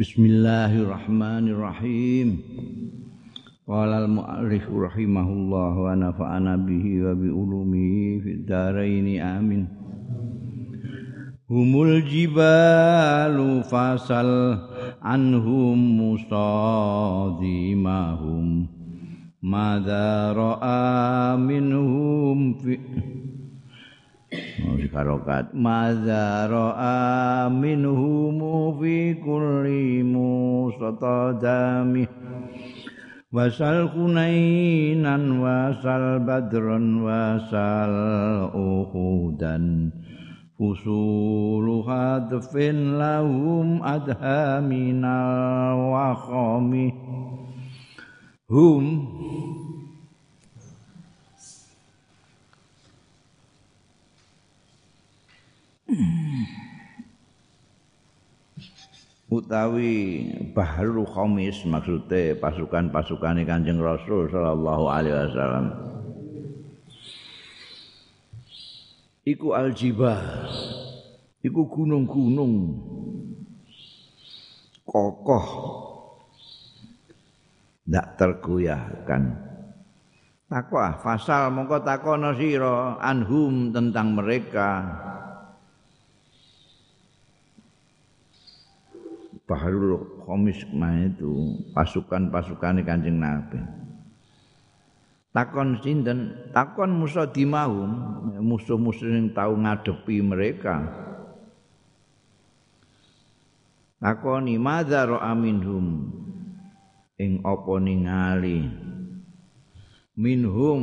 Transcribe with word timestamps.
Bismillahirrahmanirrahim. 0.00 2.40
Qala 3.68 4.08
al-mu'allif 4.08 4.64
rahimahullah 4.64 5.72
wa 5.76 5.92
nafa'ana 5.92 6.56
bihi 6.56 7.04
wa 7.04 7.12
bi 7.12 7.28
ulumihi 7.28 8.24
fid 8.24 8.48
dharain 8.48 9.20
amin. 9.20 9.68
Humul 11.52 12.00
jibalu 12.08 13.60
fasal 13.68 14.56
anhum 15.04 15.76
musadimahum 15.76 18.72
Madza 19.44 20.32
ra'a 20.32 21.36
minhum 21.36 22.56
fi 22.56 22.80
karokat 24.90 25.54
mazaro 25.54 26.74
aminhumu 26.74 28.74
fi 28.78 29.14
kulli 29.18 30.02
musatadami 30.02 32.06
wasal 33.30 33.86
kunainan 33.94 35.38
wasal 35.38 36.18
badron 36.26 37.06
wasal 37.06 37.94
uhudan. 38.50 39.94
Fusulu 40.60 41.80
hadfin 41.88 43.00
lahum 43.00 43.80
adha 43.80 44.60
minal 44.60 45.88
wakhami. 45.88 46.92
Hum 48.44 48.84
utawi 59.30 60.26
bahru 60.50 61.06
khamis 61.06 61.62
maksudnya 61.62 62.34
pasukan-pasukan 62.42 63.46
Kanjeng 63.46 63.78
Rasul 63.78 64.26
sallallahu 64.26 64.84
alaihi 64.90 65.14
wasallam. 65.14 65.66
Iku 69.22 69.54
aljibah 69.54 70.18
iku 71.46 71.62
gunung-gunung 71.70 72.54
kokoh 74.82 75.46
ndak 77.86 78.18
tergoyahkan. 78.18 79.22
Takwa 80.50 80.98
fasal 80.98 81.54
mongko 81.54 81.86
takono 81.86 82.34
sira 82.34 82.98
anhum 82.98 83.70
tentang 83.70 84.18
mereka 84.18 84.82
Baharul 89.50 90.22
Khomis 90.22 90.62
itu 90.62 91.58
pasukan-pasukan 91.74 92.86
Kanjeng 92.86 93.18
Nabi. 93.18 93.58
Takon 95.34 95.82
sinten? 95.82 96.38
Takon 96.54 96.94
musuh 96.94 97.26
dimahum, 97.26 97.90
musuh-musuh 98.38 99.10
yang 99.10 99.34
tahu 99.34 99.58
ngadepi 99.58 100.22
mereka. 100.22 100.86
Takoni 103.98 104.54
madza 104.54 105.02
ra'a 105.02 105.34
minhum 105.34 106.14
ing 107.20 107.44
apa 107.44 107.74
ningali 107.84 108.64
minhum 110.16 110.80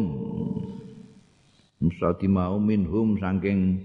musuh 1.82 2.14
dimahum 2.22 2.62
minhum 2.62 3.18
saking 3.18 3.82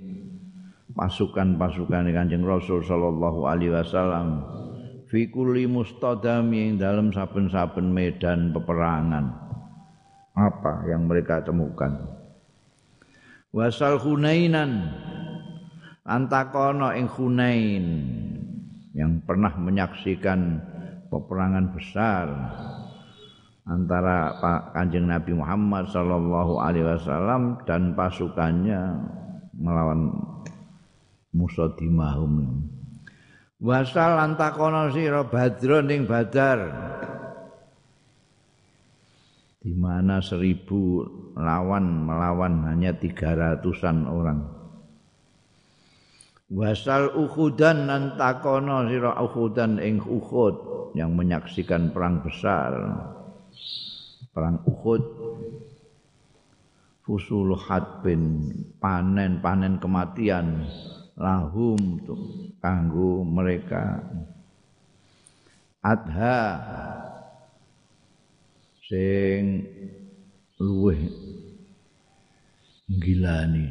pasukan-pasukan 0.93 2.13
Kanjeng 2.13 2.45
Rasul 2.45 2.85
sallallahu 2.85 3.49
alaihi 3.49 3.73
wasallam 3.73 4.45
fi 5.13 5.29
kulli 5.29 5.69
mustadami 5.69 6.73
dalam 6.81 7.13
saben-saben 7.13 7.93
medan 7.93 8.57
peperangan. 8.57 9.29
Apa 10.33 10.89
yang 10.89 11.05
mereka 11.05 11.45
temukan? 11.45 12.01
Wasal 13.53 14.01
hunainan. 14.01 14.89
Antakono 16.03 16.91
ing 16.97 17.07
hunain 17.13 17.85
yang 18.97 19.23
pernah 19.23 19.55
menyaksikan 19.55 20.59
peperangan 21.13 21.71
besar 21.71 22.27
antara 23.69 24.35
Pak 24.43 24.75
Kanjeng 24.75 25.07
Nabi 25.07 25.39
Muhammad 25.39 25.87
sallallahu 25.95 26.59
alaihi 26.59 26.91
wasallam 26.91 27.63
dan 27.71 27.95
pasukannya 27.95 28.99
melawan 29.55 30.11
musuh 31.31 31.71
dimahum 31.79 32.67
wasal 33.63 34.19
antakono 34.19 34.91
sira 34.91 35.23
badron 35.23 35.87
ing 35.95 36.03
badar. 36.05 36.91
Di 39.63 39.71
mana 39.79 40.19
seribu 40.19 41.07
lawan 41.39 42.11
melawan 42.11 42.67
hanya 42.67 42.99
tiga 42.99 43.39
ratusan 43.39 44.11
orang. 44.11 44.43
Wasal 46.51 47.15
ukhudan 47.15 47.87
antakono 47.87 48.91
sira 48.91 49.15
ukhudan 49.23 49.79
ing 49.79 50.03
ukhud 50.03 50.55
yang 50.99 51.15
menyaksikan 51.15 51.95
perang 51.95 52.27
besar. 52.27 52.75
Perang 54.35 54.67
ukhud 54.67 55.03
fusul 57.07 57.55
hadbin 57.55 58.51
panen 58.83 59.39
panen 59.39 59.79
kematian 59.79 60.67
lahum 61.17 62.01
kanggo 62.63 63.25
mereka. 63.27 64.01
Adha 65.83 66.39
sing 68.87 69.67
luweh 70.63 71.03
gilani 72.87 73.67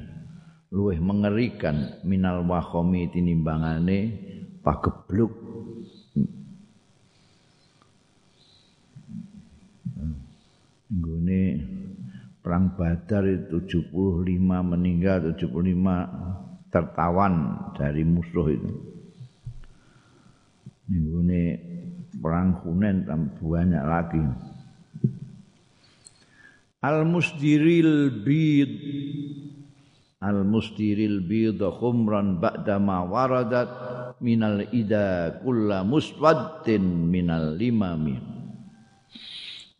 luweh 0.71 0.99
mengerikan 0.99 2.03
minal 2.03 2.43
wakhomi 2.43 3.07
tinimbangane 3.11 3.99
pagebluk. 4.59 5.31
Nggone 10.91 11.41
perang 12.43 12.75
Badar 12.75 13.23
itu 13.23 13.63
75 13.87 14.27
meninggal 14.43 15.31
75 15.39 16.50
tertawan 16.71 17.59
dari 17.75 18.01
musuh 18.07 18.47
itu. 18.47 18.71
Ini 20.91 21.43
perang 22.19 22.59
Hunain 22.63 23.05
banyak 23.39 23.83
lagi. 23.85 24.23
Al 26.81 27.05
musdiril 27.05 28.25
bid 28.25 28.73
Al 30.21 30.45
musdiril 30.45 31.25
bid 31.25 31.57
khumran 31.57 32.37
ba'da 32.37 32.77
ma 32.77 33.01
waradat 33.01 33.69
minal 34.21 34.61
ida 34.69 35.37
kulla 35.41 35.81
muswaddin 35.81 37.09
minal 37.09 37.57
limami. 37.57 38.21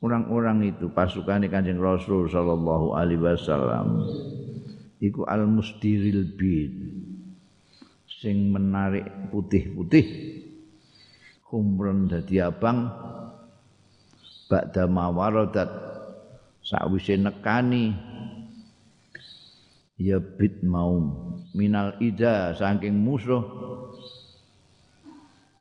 Orang-orang 0.01 0.73
itu 0.73 0.89
pasukan 0.89 1.45
Kanjeng 1.45 1.77
Rasul 1.77 2.25
sallallahu 2.25 2.97
alaihi 2.97 3.21
wasallam 3.21 4.01
iku 5.01 5.25
al 5.25 5.49
musdiril 5.49 6.29
bid 6.37 6.71
sing 8.21 8.53
menarik 8.53 9.33
putih-putih. 9.33 10.05
Kumron 11.41 12.07
dadi 12.07 12.39
abang 12.39 12.87
ba'da 14.47 14.87
mawaradat 14.87 15.67
sakwise 16.63 17.17
nekani. 17.17 17.91
Ya 19.97 20.21
bid 20.21 20.61
mau 20.63 20.95
minal 21.51 21.97
ida 21.99 22.53
saking 22.55 22.95
musuh. 22.95 23.43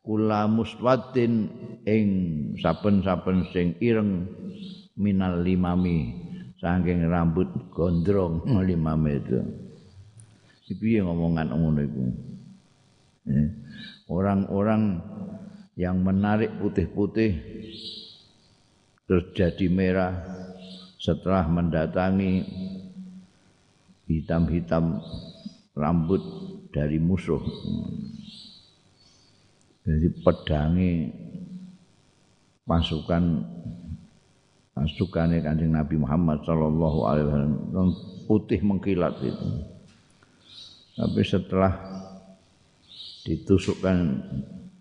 Kula 0.00 0.48
muswadin 0.48 1.48
ing 1.84 2.06
saben-saben 2.56 3.50
sing 3.52 3.76
ireng 3.84 4.28
minal 4.96 5.44
limami 5.44 6.29
saking 6.60 7.08
rambut 7.08 7.48
gondrong 7.72 8.44
lima 8.60 8.92
meter. 8.94 9.40
Piye 10.70 11.02
ngomongan 11.02 11.50
ngono 11.50 11.82
iku? 11.82 12.04
Orang-orang 14.06 15.02
yang 15.74 15.98
menarik 15.98 16.54
putih-putih 16.62 17.32
terus 19.10 19.34
jadi 19.34 19.66
merah 19.66 20.14
setelah 20.94 21.42
mendatangi 21.50 22.46
hitam-hitam 24.06 25.02
rambut 25.74 26.22
dari 26.70 27.02
musuh. 27.02 27.42
Jadi 29.82 30.06
pedangi 30.22 31.10
pasukan 32.62 33.22
pasukane 34.74 35.42
Kanjeng 35.42 35.74
Nabi 35.74 35.96
Muhammad 35.98 36.42
sallallahu 36.46 36.98
alaihi 37.06 37.26
wasallam 37.26 37.90
putih 38.30 38.60
mengkilat 38.62 39.18
itu. 39.22 39.48
Tapi 40.94 41.20
setelah 41.24 41.72
ditusukkan 43.26 43.96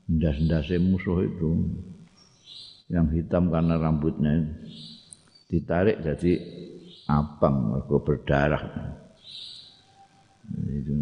ndas-ndase 0.10 0.82
musuh 0.82 1.26
itu 1.26 1.70
yang 2.90 3.06
hitam 3.14 3.54
karena 3.54 3.78
rambutnya 3.78 4.42
ditarik 5.50 6.02
jadi 6.02 6.42
abang 7.10 7.74
mergo 7.74 8.02
berdarah. 8.02 8.64
Itu 10.50 10.94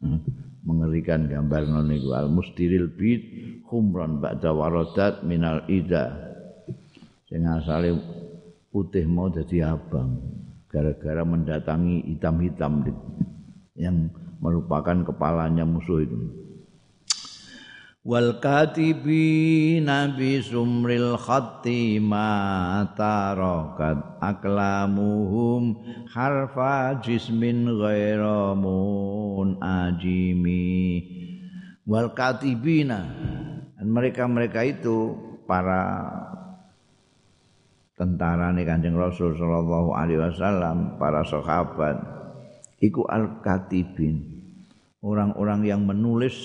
hmm, 0.00 0.20
mengerikan 0.64 1.28
gambar 1.28 1.68
non 1.68 1.92
iku. 1.92 2.16
Al 2.16 2.32
mustiril 2.32 2.88
bid 2.88 3.22
khumran 3.68 4.20
ba'da 4.20 4.52
waradat 4.52 5.24
minal 5.28 5.64
ida 5.68 6.12
sing 7.26 7.42
asale 7.46 7.94
putih 8.70 9.06
mau 9.06 9.26
jadi 9.30 9.74
abang. 9.74 10.18
Gara-gara 10.66 11.22
mendatangi 11.22 12.04
hitam-hitam 12.10 12.84
yang 13.78 14.10
merupakan 14.42 15.06
kepalanya 15.06 15.64
musuh 15.64 16.02
itu. 16.04 16.18
Wal 18.06 18.38
katibina 18.38 20.14
bi 20.14 20.38
sumril 20.38 21.18
khatti 21.18 21.98
ma 21.98 22.86
tarakat 22.94 24.22
aklamuhum 24.22 25.82
harfa 26.06 27.02
jismin 27.02 27.66
ghaira 27.66 28.54
mun 28.54 29.58
ajimi. 29.58 31.02
Wal 31.82 32.14
katibina. 32.14 33.02
Mereka-mereka 33.82 34.66
itu 34.66 35.18
para 35.46 35.82
tentara 37.96 38.52
nih 38.52 38.68
kanjeng 38.68 38.94
Rasul 38.94 39.32
Shallallahu 39.34 39.96
Alaihi 39.96 40.20
Wasallam 40.20 41.00
para 41.00 41.24
sahabat. 41.24 41.96
Iku 42.76 43.08
al 43.08 43.40
katibin 43.40 44.20
orang-orang 45.00 45.64
yang 45.64 45.82
menulis. 45.82 46.36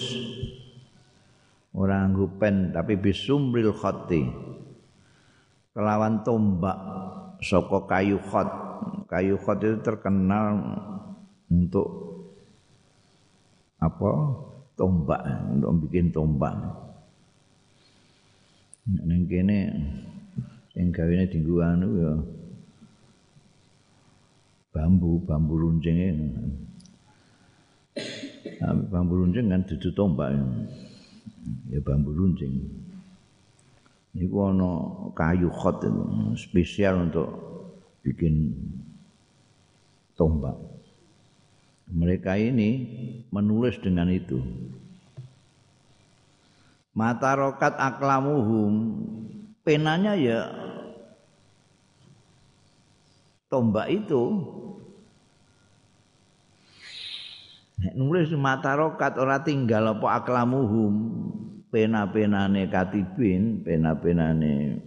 Orang 1.71 2.11
gupen 2.19 2.75
tapi 2.75 2.99
bisumril 2.99 3.71
khati 3.71 4.27
kelawan 5.71 6.19
tombak 6.23 6.77
soko 7.39 7.87
kayu 7.87 8.19
khot. 8.19 8.47
Kayu 9.07 9.39
khot 9.39 9.59
itu 9.63 9.79
terkenal 9.79 10.59
untuk 11.51 11.87
apa? 13.79 14.11
Tombak 14.75 15.21
untuk 15.51 15.87
bikin 15.87 16.11
tombak. 16.11 16.55
Neng 18.87 19.29
kene 19.29 19.59
sing 20.71 20.89
gawene 20.95 21.27
dienggo 21.27 21.59
anu 21.59 21.87
ya 21.99 22.13
bambu 24.71 25.19
bambu 25.27 25.53
runcing 25.59 26.31
bambu 28.91 29.13
runcing 29.19 29.51
kan 29.51 29.61
dudu 29.67 29.89
tombak 29.91 30.31
ya 31.71 31.79
bambu 31.83 32.11
runcing. 32.13 32.55
Niku 34.11 34.43
ana 34.43 34.71
kayu 35.15 35.47
khot 35.47 35.87
spesial 36.35 37.07
untuk 37.07 37.31
bikin 38.03 38.51
tombak. 40.19 40.59
Mereka 41.91 42.35
ini 42.39 42.69
menulis 43.31 43.79
dengan 43.79 44.11
itu. 44.11 44.39
Mata 46.91 47.39
rokat 47.39 47.79
aklamuhum 47.79 48.73
penanya 49.61 50.13
ya 50.17 50.41
tombak 53.51 53.91
itu 53.91 54.23
Nek 57.81 57.97
nulis 57.97 58.29
mata 58.37 58.77
rokat 58.77 59.17
ora 59.17 59.41
tinggal 59.41 59.97
apa 59.97 60.21
aklamuhum 60.21 60.93
pena-penane 61.73 62.69
katibin, 62.69 63.65
pena-penane 63.65 64.77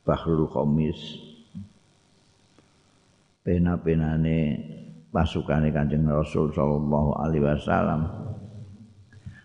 Bahrul 0.00 0.48
Khamis. 0.48 0.96
Pena-penane 3.44 4.36
pasukane 5.12 5.68
Kanjeng 5.68 6.08
Rasul 6.08 6.56
sallallahu 6.56 7.20
alaihi 7.20 7.44
wasallam. 7.44 8.08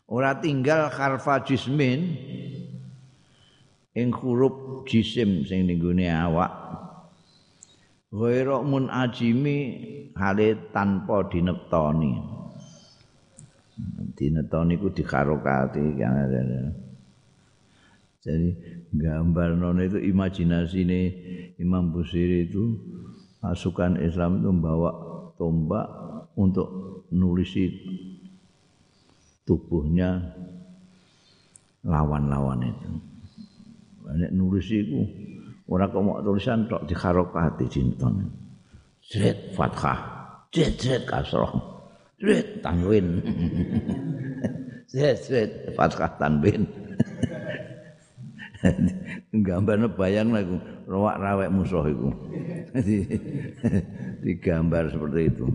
Ora 0.08 0.40
tinggal 0.40 0.88
harfa 0.88 1.44
jismin 1.44 2.16
ing 3.96 4.14
huruf 4.14 4.86
jisim 4.86 5.46
sing 5.46 5.66
ning 5.66 5.82
awak. 6.10 6.52
Ghairu 8.10 8.66
mun 8.66 8.90
ajimi 8.90 9.58
hale 10.18 10.74
tanpa 10.74 11.30
dinetoni 11.30 12.40
dinetoni 14.18 14.76
ku 14.76 14.92
dikarokati 14.92 15.96
jadi 18.20 18.50
gambar 18.92 19.56
non 19.56 19.80
itu 19.80 19.96
imajinasi 19.96 20.84
ini 20.84 21.02
Imam 21.56 21.96
Busiri 21.96 22.52
itu 22.52 22.76
pasukan 23.40 23.96
Islam 24.04 24.44
itu 24.44 24.52
membawa 24.52 24.92
tombak 25.40 25.88
untuk 26.36 26.68
nulisi 27.16 27.72
tubuhnya 29.48 30.36
lawan-lawan 31.88 32.68
itu. 32.68 32.92
Banyak 34.10 34.34
nulis 34.34 34.66
itu 34.74 35.06
Ora 35.70 35.86
kok 35.86 36.02
mau 36.02 36.18
tulisan 36.26 36.66
tok 36.66 36.90
dikharokati 36.90 37.70
cinton. 37.70 38.26
Jret 39.06 39.54
fathah, 39.54 40.02
jret 40.50 40.74
jret 40.82 41.06
kasroh, 41.06 41.54
jret 42.18 42.58
tanwin. 42.66 43.22
jret 44.92 45.18
jret 45.30 45.52
fathah 45.78 46.10
tanwin. 46.18 46.66
Gambarnya 49.46 49.94
bayang 49.94 50.34
lagu 50.34 50.58
rawak 50.90 51.22
rawek 51.22 51.54
musuh 51.54 51.86
itu. 51.86 52.10
Digambar 54.26 54.90
seperti 54.90 55.22
itu. 55.30 55.46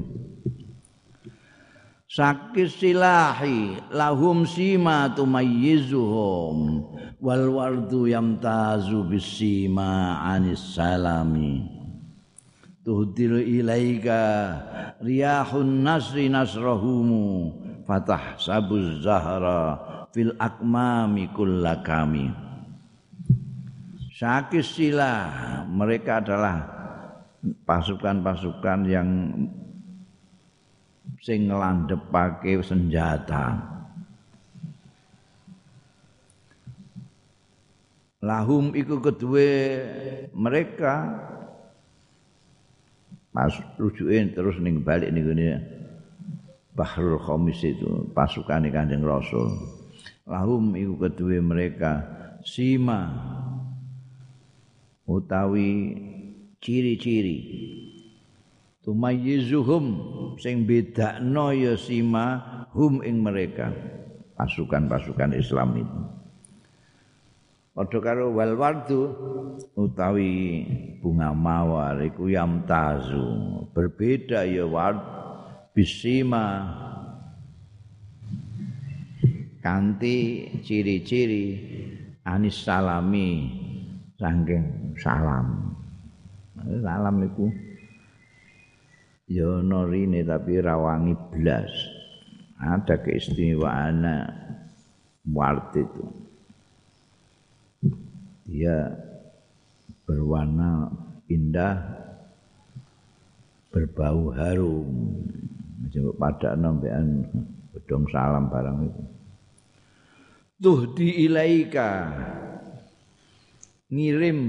Sakis 2.14 2.78
silahi 2.78 3.75
lahum 3.90 4.46
sima 4.46 5.11
tumayyizuhum 5.19 6.87
wal 7.19 7.46
wardu 7.50 8.06
yamtazu 8.06 9.02
bisima 9.11 10.22
anis 10.22 10.62
salami. 10.78 11.66
Tuhdiru 12.87 13.40
ilaika 13.43 14.22
riyahun 15.02 15.82
nasri 15.82 16.31
nasrahumu 16.31 17.50
fatah 17.82 18.38
sabuz 18.38 19.02
zahra 19.02 19.81
fil 20.12 20.37
akmami 20.37 21.32
kullakami 21.32 22.28
sakis 24.12 24.68
silah 24.76 25.64
mereka 25.64 26.21
adalah 26.21 26.61
pasukan-pasukan 27.64 28.80
yang 28.85 29.09
sing 31.25 31.49
nglandhepake 31.49 32.61
senjata. 32.61 33.57
Lahum 38.21 38.76
iku 38.76 39.00
kedue 39.00 39.52
mereka 40.37 41.16
pas 43.33 43.52
rujukin 43.81 44.37
terus 44.37 44.61
ning 44.61 44.85
balik 44.85 45.09
ning 45.12 45.25
ngene 45.25 45.49
Bahrul 46.75 47.23
Khamis 47.23 47.62
itu 47.64 48.11
pasukan 48.12 48.66
Kanjeng 48.69 49.04
Rasul. 49.07 49.49
Lahum 50.28 50.76
iku 50.76 51.09
kedue 51.09 51.40
mereka 51.40 52.04
sima 52.45 53.09
utawi 55.09 55.97
ciri-ciri 56.61 57.38
tumayyizuhum 58.85 59.85
sing 60.37 60.69
bedakno 60.69 61.50
ya 61.57 61.75
sima 61.75 62.41
hum 62.76 63.00
ing 63.00 63.25
mereka. 63.25 63.73
Pasukan-pasukan 64.35 65.31
Islam 65.38 65.71
itu. 65.79 66.00
Padha 67.75 67.99
karo 67.99 68.31
wal 68.31 68.55
wardu 68.55 69.11
utawi 69.75 70.62
bunga 71.03 71.35
mawar 71.35 71.99
iku 72.07 72.31
yamtazu 72.31 73.26
berbeda 73.75 74.47
ya 74.47 74.62
ward 74.62 75.03
bisima 75.75 76.71
kanthi 79.59 80.47
ciri-ciri 80.62 81.47
anis 82.23 82.62
salami 82.62 83.50
saking 84.23 84.95
salam. 84.99 85.75
Salam 86.62 87.17
iku 87.26 87.50
ya 89.28 89.61
norine 89.64 90.25
tapi 90.25 90.61
rawangi 90.61 91.14
blas. 91.33 91.73
Ada 92.61 93.02
keistimewaan 93.02 94.07
wart 95.28 95.75
itu. 95.76 96.04
Dia 98.45 98.88
berwarna 100.04 100.88
indah 101.28 101.76
berbau 103.73 104.33
harum. 104.33 104.93
Coba 105.95 106.12
pada 106.31 106.57
nambean 106.57 107.28
bedong 107.75 108.09
salam 108.09 108.49
barang 108.49 108.78
itu. 108.88 109.02
Tuhdi 110.59 111.28
ilaika 111.28 112.09
ngirim 113.93 114.40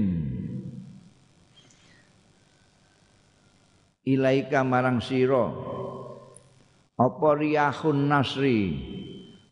ilaika 4.06 4.62
marang 4.62 5.02
sira. 5.02 5.50
Apa 6.96 7.28
riyahun 7.36 8.08
nasri? 8.08 8.60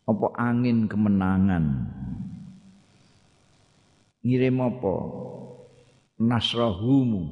Apa 0.07 0.33
angin 0.39 0.87
kemenangan? 0.87 1.91
Ngirim 4.25 4.57
apa? 4.63 4.95
Nasrahumu. 6.17 7.23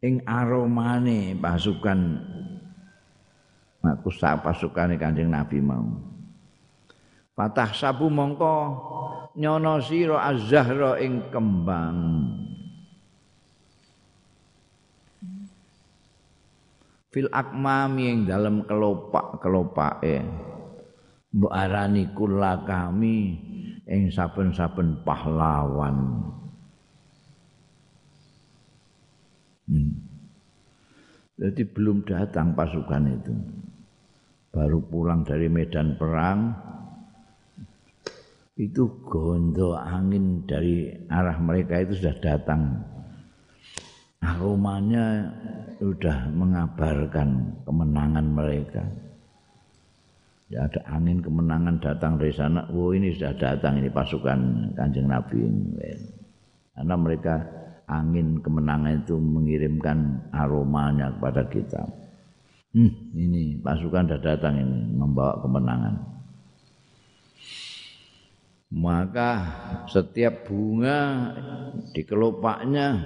Ing 0.00 0.24
aromane 0.24 1.36
pasukan. 1.36 2.00
Aku 3.84 4.08
sak 4.08 4.40
pasukane 4.40 4.96
Kanjeng 4.96 5.28
Nabi 5.28 5.60
mau. 5.60 5.84
Fatah 7.36 7.72
sabu 7.72 8.08
mongko 8.12 8.56
nyono 9.36 9.80
sira 9.80 10.28
az-zahra 10.28 11.00
ing 11.00 11.32
kembang 11.32 11.96
fil 17.10 17.28
akmami 17.30 18.02
ing 18.06 18.18
dalem 18.26 18.62
kelopak-kelopake 18.64 20.22
mbok 21.30 21.54
arani 21.54 22.10
kula 22.10 22.66
kami 22.66 23.38
ing 23.86 24.10
saben-saben 24.10 25.02
pahlawan. 25.02 26.26
Hmm. 29.70 29.94
jadi 31.38 31.62
belum 31.62 32.02
datang 32.02 32.58
pasukan 32.58 33.04
itu. 33.06 33.34
Baru 34.50 34.82
pulang 34.82 35.22
dari 35.22 35.46
medan 35.46 35.94
perang 35.94 36.50
itu 38.58 39.06
gondo 39.06 39.78
angin 39.78 40.42
dari 40.42 40.90
arah 41.06 41.38
mereka 41.38 41.78
itu 41.86 42.02
sudah 42.02 42.18
datang 42.18 42.82
aromanya 44.20 45.32
sudah 45.80 46.28
mengabarkan 46.32 47.56
kemenangan 47.64 48.26
mereka. 48.28 48.84
Ya 50.50 50.66
ada 50.66 50.82
angin 50.90 51.22
kemenangan 51.22 51.78
datang 51.80 52.18
dari 52.20 52.34
sana. 52.34 52.66
Oh 52.74 52.92
ini 52.92 53.14
sudah 53.14 53.32
datang 53.38 53.80
ini 53.80 53.88
pasukan 53.88 54.72
kanjeng 54.76 55.08
Nabi 55.08 55.46
ini. 55.46 55.94
Karena 56.74 56.94
mereka 56.98 57.34
angin 57.86 58.42
kemenangan 58.42 59.06
itu 59.06 59.16
mengirimkan 59.16 60.30
aromanya 60.34 61.14
kepada 61.16 61.42
kita. 61.48 61.82
Hmm, 62.70 62.92
ini 63.14 63.58
pasukan 63.62 64.10
sudah 64.10 64.20
datang 64.22 64.58
ini 64.58 64.78
membawa 64.94 65.38
kemenangan. 65.42 65.94
Maka 68.70 69.30
setiap 69.90 70.46
bunga 70.46 71.34
di 71.90 72.06
kelopaknya 72.06 73.02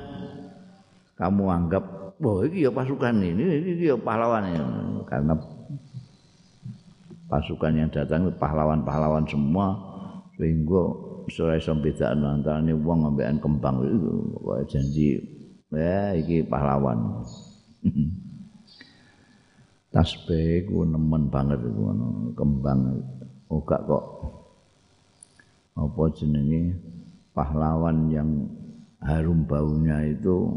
kamu 1.15 1.45
anggap 1.47 1.85
wah 2.19 2.43
ini 2.43 2.67
ya 2.67 2.71
pasukan 2.75 3.15
ini, 3.23 3.45
ini 3.63 3.87
ya 3.87 3.97
pahlawan 3.99 4.51
ini. 4.51 4.63
Karena 5.07 5.35
pasukan 7.31 7.73
yang 7.75 7.91
datang 7.91 8.31
pahlawan-pahlawan 8.35 9.27
semua. 9.27 9.79
Sehingga 10.35 10.83
sore 11.31 11.63
iso 11.63 11.71
bedakno 11.79 12.35
antarané 12.35 12.75
wong 12.75 13.15
ambekan 13.15 13.39
kembang 13.39 13.87
itu. 13.87 14.11
Janji 14.67 15.23
ya 15.71 16.19
iki 16.19 16.43
pahlawan. 16.43 17.23
Tasbih 19.95 20.67
ku 20.67 20.83
nemen 20.83 21.31
banget 21.31 21.63
ngono 21.63 22.35
kembang. 22.35 22.99
Ora 23.47 23.79
kok. 23.87 24.05
Apa 25.79 26.03
jenenge? 26.19 26.75
Pahlawan 27.35 28.11
yang 28.15 28.47
harum 29.03 29.43
baunya 29.43 30.07
itu 30.07 30.55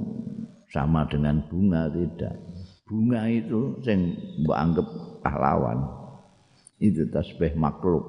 sama 0.72 1.08
dengan 1.08 1.44
bunga 1.48 1.88
tidak. 1.92 2.36
Bunga 2.88 3.28
itu 3.28 3.76
sing 3.84 4.16
mbok 4.44 4.58
anggap 4.58 4.88
pahlawan. 5.24 5.80
Itu 6.80 7.10
tasbih 7.10 7.58
makhluk. 7.58 8.06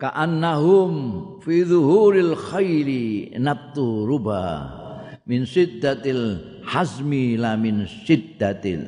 Ka'annahum 0.00 0.92
fi 1.44 1.60
zuhuril 1.60 2.32
khairi 2.32 3.36
nabtu 3.36 4.08
ruba 4.08 4.42
min 5.28 5.44
siddatil 5.44 6.40
hazmi 6.64 7.36
la 7.36 7.52
min 7.60 7.84
siddatil 7.84 8.80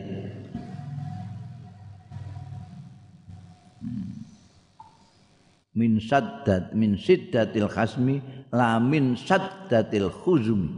min 5.72 5.96
saddat 6.00 6.76
min 6.76 6.96
siddatil 7.00 7.68
khasmi 7.68 8.20
la 8.52 8.76
min 8.76 9.16
saddatil 9.16 10.12
khuzumi. 10.12 10.70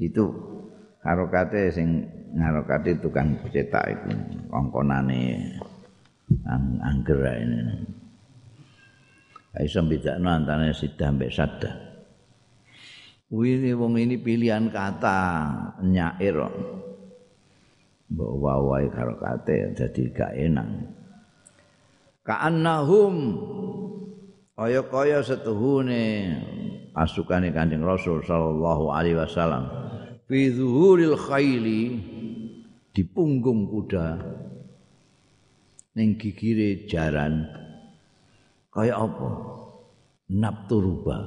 Itu 0.00 0.32
harokate 1.04 1.70
sing 1.70 2.04
ngarokate 2.34 2.98
tukang 2.98 3.36
cetak 3.50 3.84
itu 3.90 4.10
kongkonane 4.48 5.20
ang 6.46 6.78
angger 6.82 7.20
ini. 7.36 7.58
Iso 9.60 9.82
bedakno 9.82 10.30
antane 10.30 10.70
siddah 10.70 11.10
mbek 11.10 11.34
saddah. 11.34 11.74
Wini 13.30 13.70
wong 13.78 13.94
ini 13.98 14.18
pilihan 14.18 14.70
kata 14.74 15.18
nyair 15.86 16.38
wawahe 18.18 18.90
karo 18.90 19.14
kate 19.22 19.70
dadi 19.78 20.10
gak 20.10 20.34
enak 20.34 20.66
ka'annahum. 22.30 23.14
Kaya-kaya 24.54 25.26
setuhune 25.26 26.30
asukane 26.94 27.50
Kanjeng 27.50 27.82
Rasul 27.82 28.22
sallallahu 28.22 28.94
alaihi 28.94 29.18
wasallam. 29.18 29.66
Fi 30.30 30.54
zuhuril 30.54 31.18
khayli 31.18 31.82
di 32.94 33.02
punggung 33.02 33.66
kuda 33.66 34.22
ning 35.98 36.14
gigire 36.14 36.86
jaran. 36.86 37.50
Kaya 38.70 38.94
apa? 38.94 39.30
Napturuba 40.30 41.26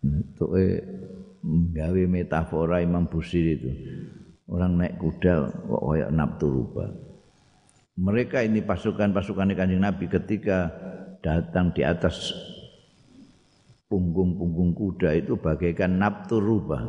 untuk 0.00 0.56
gawe 1.44 2.02
metafora 2.08 2.80
Imam 2.80 3.04
Busiri 3.04 3.52
itu. 3.60 3.70
Orang 4.48 4.80
naik 4.80 4.96
kuda 4.96 5.52
kok 5.52 5.82
kayak 5.84 6.10
napturuba 6.16 7.13
mereka 7.94 8.42
ini 8.42 8.58
pasukan-pasukan 8.58 9.54
kanjeng 9.54 9.82
Nabi 9.82 10.10
ketika 10.10 10.70
datang 11.22 11.70
di 11.70 11.86
atas 11.86 12.34
punggung-punggung 13.86 14.74
kuda 14.74 15.14
itu 15.14 15.38
bagaikan 15.38 16.02
nabturuba 16.02 16.82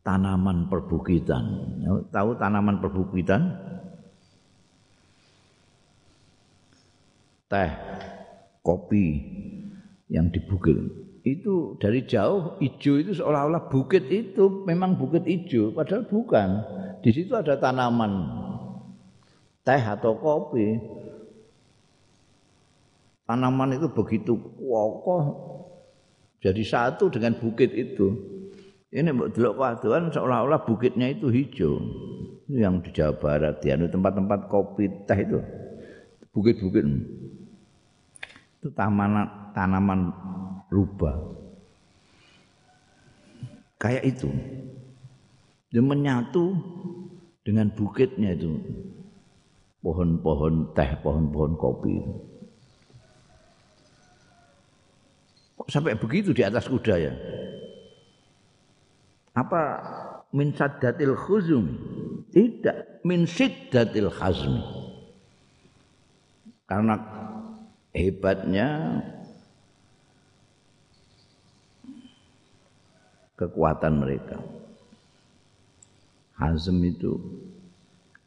tanaman 0.00 0.72
perbukitan. 0.72 1.44
Tahu 2.08 2.30
tanaman 2.40 2.80
perbukitan? 2.80 3.42
Teh 7.50 7.70
kopi 8.64 9.06
yang 10.08 10.30
di 10.30 10.40
bukit 10.40 10.78
itu 11.26 11.76
dari 11.76 12.06
jauh 12.08 12.56
hijau 12.62 12.94
itu 12.96 13.12
seolah-olah 13.20 13.68
bukit 13.68 14.08
itu 14.08 14.64
memang 14.64 14.96
bukit 14.96 15.28
hijau 15.28 15.76
padahal 15.76 16.08
bukan. 16.08 16.48
Di 17.04 17.10
situ 17.12 17.36
ada 17.36 17.58
tanaman 17.60 18.40
teh 19.64 19.82
atau 19.82 20.16
kopi. 20.16 20.80
Tanaman 23.28 23.78
itu 23.78 23.86
begitu 23.90 24.34
kokoh. 24.58 25.24
Jadi 26.40 26.62
satu 26.66 27.12
dengan 27.12 27.36
bukit 27.38 27.70
itu. 27.70 28.16
Ini 28.90 29.14
mbok 29.14 29.30
delok 29.30 29.54
paduan 29.54 30.10
seolah-olah 30.10 30.66
bukitnya 30.66 31.14
itu 31.14 31.30
hijau. 31.30 31.78
Yang 32.50 32.74
di 32.82 32.90
Jawa 32.98 33.14
Barat 33.14 33.62
ya 33.62 33.78
tempat-tempat 33.78 34.50
kopi 34.50 34.90
teh 35.06 35.18
itu. 35.22 35.38
Bukit-bukit. 36.34 36.82
Itu 38.58 38.68
tanaman 38.74 39.54
tanaman 39.54 40.10
rubah 40.74 41.14
kayak 43.78 44.04
itu. 44.10 44.30
Dia 45.70 45.82
menyatu 45.86 46.58
dengan 47.46 47.70
bukitnya 47.70 48.34
itu 48.34 48.58
pohon-pohon 49.80 50.76
teh, 50.76 50.90
pohon-pohon 51.00 51.52
kopi. 51.56 51.96
Kok 55.60 55.68
sampai 55.68 55.96
begitu 55.96 56.32
di 56.32 56.44
atas 56.44 56.68
kuda 56.68 56.94
ya? 56.96 57.12
Apa 59.36 59.62
min 60.32 60.52
saddatil 60.52 61.16
khuzum? 61.16 61.64
Tidak, 62.30 63.04
min 63.04 63.24
siddatil 63.24 64.12
khazmi. 64.12 64.62
Karena 66.68 66.94
hebatnya 67.90 69.00
kekuatan 73.34 73.98
mereka. 73.98 74.38
Hazm 76.36 76.80
itu 76.84 77.16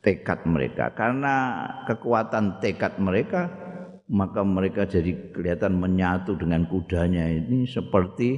tekad 0.04 0.44
mereka. 0.46 0.92
Karena 0.92 1.66
kekuatan 1.88 2.60
tekad 2.60 3.00
mereka 3.00 3.50
maka 4.12 4.44
mereka 4.44 4.86
jadi 4.86 5.34
kelihatan 5.34 5.80
menyatu 5.80 6.36
dengan 6.36 6.68
kudanya. 6.68 7.26
Ini 7.26 7.66
seperti 7.66 8.38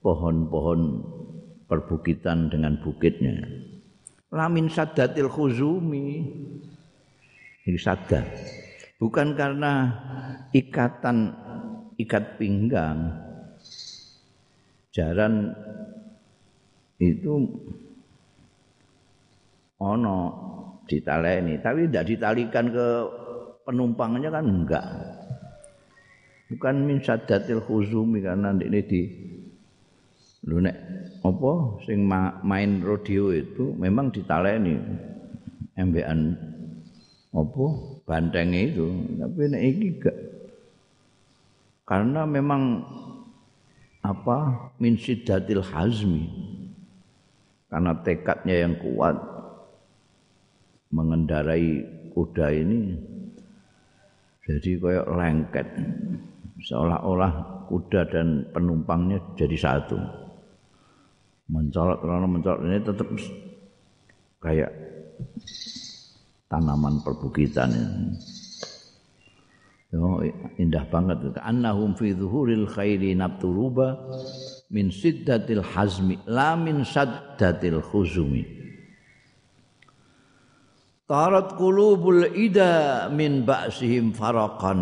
pohon-pohon 0.00 0.80
perbukitan 1.68 2.48
dengan 2.48 2.80
bukitnya. 2.80 3.44
Lamin 4.32 4.72
sadatil 4.72 5.28
khuzumi. 5.28 6.24
Ini 7.68 7.76
sadar 7.76 8.24
bukan 8.96 9.36
karena 9.36 9.92
ikatan 10.56 11.36
ikat 12.00 12.40
pinggang. 12.40 13.12
Jaran 14.88 15.52
itu 16.98 17.46
ono 19.78 20.18
ditaleni 20.88 21.60
tapi 21.60 21.86
tidak 21.86 22.08
ditalikan 22.08 22.72
ke 22.72 22.86
penumpangnya 23.68 24.32
kan 24.32 24.44
enggak. 24.48 24.86
Bukan 26.48 26.88
min 26.88 27.04
sadatil 27.04 27.60
khuzumi 27.60 28.24
karena 28.24 28.56
ini 28.56 28.80
di 28.80 29.02
lu 30.48 30.64
nek 30.64 30.76
apa 31.20 31.52
sing 31.84 32.08
ma, 32.08 32.40
main 32.40 32.80
rodeo 32.80 33.36
itu 33.36 33.76
memang 33.76 34.08
ditaleni 34.08 34.80
embean 35.76 36.32
apa? 37.36 37.66
Banteng 38.08 38.56
itu. 38.56 38.88
Tapi 39.20 39.40
nek 39.52 39.62
iki 39.62 39.88
gak 40.00 40.18
karena 41.84 42.28
memang 42.28 42.84
apa? 44.00 44.72
Min 44.80 44.96
siddatil 44.96 45.60
hazmi. 45.60 46.24
Karena 47.68 47.92
tekadnya 48.00 48.64
yang 48.64 48.80
kuat 48.80 49.37
mengendarai 50.92 51.84
kuda 52.12 52.46
ini 52.52 52.80
jadi 54.48 54.80
kayak 54.80 55.06
lengket. 55.12 55.68
Seolah-olah 56.58 57.32
kuda 57.68 58.08
dan 58.08 58.48
penumpangnya 58.50 59.20
jadi 59.36 59.54
satu. 59.54 60.00
Mencolot 61.52 62.00
karena 62.00 62.26
mencolot 62.26 62.60
ini 62.64 62.80
tetap 62.80 63.08
kayak 64.40 64.72
tanaman 66.48 67.04
perbukitan 67.04 67.70
ini. 67.76 68.16
Oh, 69.96 70.20
indah 70.60 70.84
banget. 70.88 71.36
Annahum 71.40 71.96
fi 71.96 72.12
zuhuril 72.12 72.68
khairi 72.68 73.16
nabturuba 73.16 73.96
min 74.72 74.92
siddatil 74.92 75.64
hazmi 75.64 76.20
la 76.28 76.56
min 76.56 76.84
saddatil 76.84 77.80
khuzumi 77.80 78.57
Tarat 81.08 81.56
qulubul 81.56 82.36
ida 82.36 83.08
min 83.08 83.40
ba'sihim 83.48 84.12
faraqan 84.12 84.80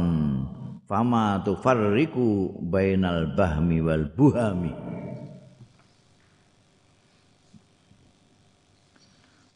fama 0.91 1.39
tufarriqu 1.47 2.51
bainal 2.67 3.31
bahmi 3.39 3.79
wal 3.79 4.11
buhami. 4.11 4.75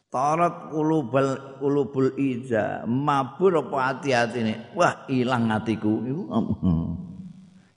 Tarat 0.07 0.71
qulubul 0.71 1.59
qulubul 1.59 2.15
ida 2.15 2.87
mabur 2.87 3.67
apa 3.67 3.91
ati-atine 3.91 4.71
wah 4.71 5.03
ilang 5.11 5.51
atiku 5.51 5.99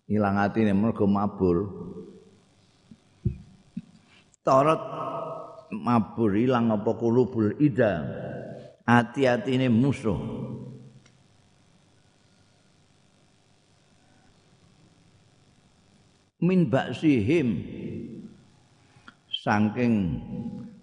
ilang 0.07 0.39
atine 0.39 0.71
mergo 0.71 1.11
mabur. 1.11 1.67
Tarat 4.47 4.83
mabur 5.75 6.31
ilang 6.39 6.71
apa 6.71 6.95
qulubul 6.95 7.59
ida 7.59 8.23
hati-hatine 8.85 9.73
musuh 9.73 10.21
min 16.45 16.69
baksihim 16.69 17.49
saking 19.33 20.21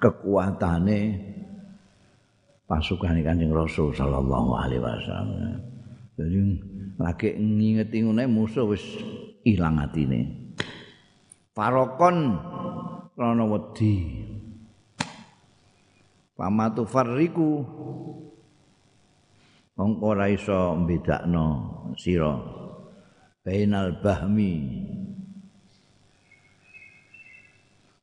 kekuatane 0.02 1.18
pasukan 2.66 3.22
Kanjeng 3.22 3.54
Rasul 3.54 3.94
sallallahu 3.94 4.52
alaihi 4.58 4.82
wasallam. 4.82 5.60
Jadi 6.18 6.40
lagi 6.98 7.30
ngingeti 7.38 8.06
ngene 8.06 8.26
musuh 8.30 8.70
wis 8.70 8.82
ilang 9.46 9.82
atine. 9.82 10.54
Farokon 11.52 12.38
krana 13.18 13.46
wedi. 13.46 14.21
Pamatu 16.42 16.90
farriku 16.90 17.62
mongko 19.78 20.06
ora 20.18 20.26
iso 20.26 20.74
mbedakno 20.74 21.46
sira 22.02 22.34
bainal 23.46 24.02
bahmi. 24.02 24.54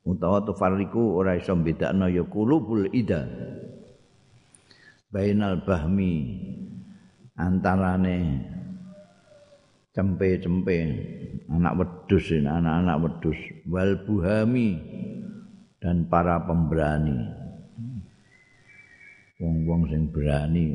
Utawa 0.07 0.41
tu 0.47 0.55
farriku 0.55 1.19
ora 1.19 1.35
iso 1.35 1.59
mbedakno 1.59 2.07
ya 2.07 2.23
kulubul 2.31 2.87
ida. 2.95 3.27
Bainal 5.11 5.67
bahmi 5.67 6.39
antarane 7.35 8.19
cempe-cempe 9.99 10.79
anak 11.51 11.75
wedus 11.75 12.31
anak-anak 12.31 12.97
wedus 13.03 13.41
wal 13.67 13.99
buhami 14.07 14.79
dan 15.83 16.07
para 16.07 16.45
pemberani 16.45 17.38
wong-wong 19.39 19.87
sing 19.87 20.11
berani 20.11 20.75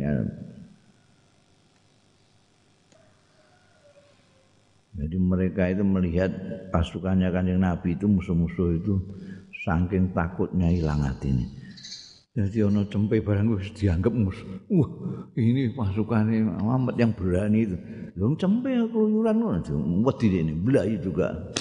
Jadi 4.94 5.18
mereka 5.18 5.74
itu 5.74 5.82
melihat 5.82 6.30
pasukannya 6.70 7.34
kanjeng 7.34 7.66
Nabi 7.66 7.98
itu 7.98 8.06
musuh-musuh 8.06 8.78
itu 8.78 9.02
saking 9.66 10.14
takutnya 10.14 10.70
hilang 10.70 11.02
hati 11.02 11.34
ini. 11.34 11.46
Jadi 12.34 12.66
ono 12.66 12.86
cempe 12.90 13.22
barang 13.22 13.58
wis 13.58 13.74
dianggap 13.74 14.14
musuh. 14.14 14.46
Wah, 14.70 14.90
ini 15.38 15.74
pasukannya 15.74 16.46
Muhammad 16.46 16.98
yang 16.98 17.14
berani 17.14 17.60
itu. 17.66 17.78
Lho 18.14 18.38
cempe 18.38 18.70
keluyuran 18.90 19.38
ngono, 19.38 19.62
wedi 20.06 20.30
ini 20.30 20.54
belai 20.54 20.98
juga. 21.02 21.54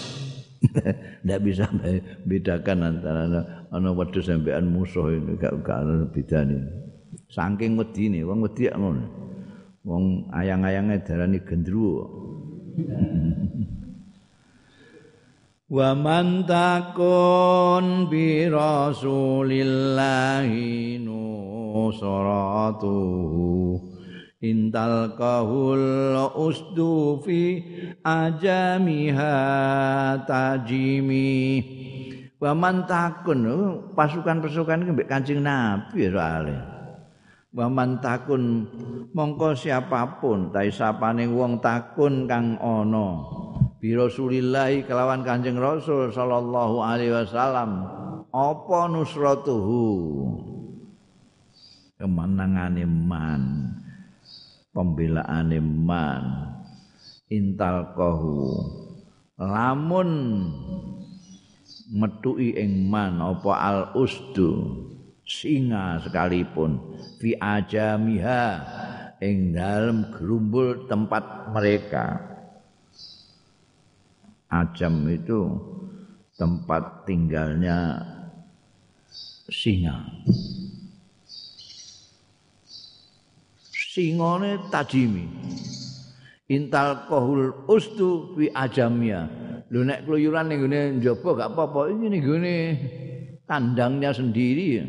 Tidak 1.25 1.41
bisa 1.41 1.69
bedakan 2.29 2.85
antara 2.85 3.25
ono 3.73 3.97
wedhus 3.97 4.29
sampean 4.29 4.69
musuh 4.69 5.09
ini 5.09 5.41
gak 5.41 5.65
gak 5.65 5.89
ono 5.89 6.05
bedane. 6.13 6.82
Saking 7.33 7.81
wedine 7.81 8.21
wong 8.29 8.45
wedi 8.45 8.69
ngono. 8.69 9.09
Wong 9.83 10.31
ayang-ayange 10.31 11.03
darani 11.03 11.41
gendruwo. 11.41 12.05
Wa 15.73 15.97
man 15.97 16.45
takun 16.45 18.13
bi 18.13 18.45
rasulillahi 18.45 21.01
nusratuhu 21.01 22.21
intal 24.45 25.17
kahul 25.17 26.13
usdu 26.37 27.25
fi 27.25 27.65
ajamiha 28.05 29.33
tajimi 30.29 31.41
wa 32.37 32.53
man 32.53 32.85
takun 32.85 33.49
pasukan-pasukan 33.97 34.85
iki 34.85 34.93
mbek 34.93 35.09
Kanjeng 35.09 35.41
Nabi 35.41 36.13
soalnya 36.13 36.72
Waman 37.53 38.01
takun 38.01 38.65
mongko 39.13 39.53
siapapun 39.53 40.49
tai 40.57 40.73
sapane 40.73 41.29
wong 41.29 41.61
takun 41.61 42.25
kang 42.25 42.57
ana. 42.57 43.29
Bi 43.77 43.93
Rasulillah 43.93 44.73
kelawan 44.89 45.21
Kanjeng 45.21 45.61
Rasul 45.61 46.09
sallallahu 46.09 46.81
alaihi 46.81 47.13
wasallam 47.13 47.85
apa 48.33 48.89
nusratuhu? 48.89 49.85
Kemenangane 52.01 52.89
man 52.89 53.43
pembelaane 54.73 55.61
man 55.61 56.57
intal 57.29 57.93
qahu 57.93 58.65
lamun 59.37 60.11
metuki 61.93 62.57
ing 62.57 62.89
man 62.89 63.21
apa 63.21 63.53
al 63.61 63.81
usdu 63.93 64.89
singa 65.27 66.03
sekalipun. 66.03 66.99
Fi 67.19 67.39
ajamiha 67.39 68.43
ing 69.23 69.55
dalem 69.55 70.11
gerumbul 70.15 70.87
tempat 70.91 71.55
mereka. 71.55 72.07
Ajam 74.53 75.09
itu 75.09 75.57
tempat 76.37 77.09
tinggalnya 77.09 78.05
singa. 79.49 80.05
Singone 83.73 84.61
tajimi. 84.69 85.29
Intal 86.53 87.09
kohul 87.09 87.65
ustu 87.65 88.37
fi 88.37 88.53
ajamia 88.53 89.25
lho 89.73 89.89
nek 89.89 90.05
kluyuran 90.05 90.53
ning 90.53 91.01
gak 91.01 91.25
apa-apa. 91.25 91.89
Iki 91.97 92.07
ning 92.13 92.25
kandangnya 93.49 94.13
sendiri. 94.13 94.67
ya 94.77 94.85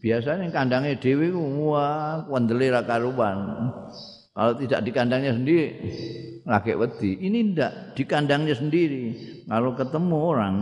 biasanya 0.00 0.48
kandangnya 0.52 0.96
dewi 0.98 1.32
wah 1.32 2.24
wandeli 2.28 2.68
kalau 4.36 4.52
tidak 4.60 4.84
di 4.84 4.90
kandangnya 4.92 5.32
sendiri 5.32 5.66
lagi 6.44 6.76
wedi. 6.76 7.16
Ini 7.24 7.56
ndak 7.56 7.96
di 7.96 8.04
kandangnya 8.04 8.52
sendiri. 8.52 9.04
Kalau 9.48 9.72
ketemu 9.72 10.16
orang 10.20 10.56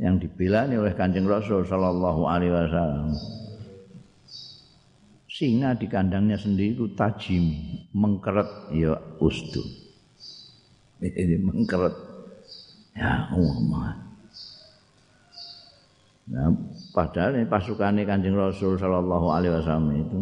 yang 0.00 0.16
dibelani 0.16 0.80
oleh 0.80 0.96
kanjeng 0.96 1.28
Rasul 1.28 1.68
Shallallahu 1.68 2.24
Alaihi 2.24 2.48
Wasallam 2.48 3.12
singa 5.28 5.76
di 5.78 5.86
kandangnya 5.86 6.34
sendiri 6.34 6.74
itu 6.74 6.86
tajim 6.96 7.54
mengkeret 7.92 8.72
ya 8.72 8.96
usdu. 9.20 9.62
Ini 11.04 11.36
mengkeret. 11.44 11.94
Ya 12.96 13.30
Allah. 13.30 14.00
Nah, 16.28 16.50
padahal 16.98 17.38
ini 17.38 17.46
pasukan 17.46 17.94
Kanjeng 18.02 18.34
Rasul 18.34 18.74
sallallahu 18.74 19.30
alaihi 19.30 19.54
wasallam 19.54 19.94
itu 20.02 20.18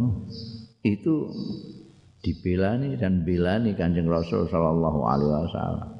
itu 0.84 1.32
dibelani 2.20 3.00
dan 3.00 3.24
belani 3.24 3.72
Kanjeng 3.72 4.04
Rasul 4.04 4.44
sallallahu 4.44 5.00
alaihi 5.08 5.32
wasallam. 5.48 5.96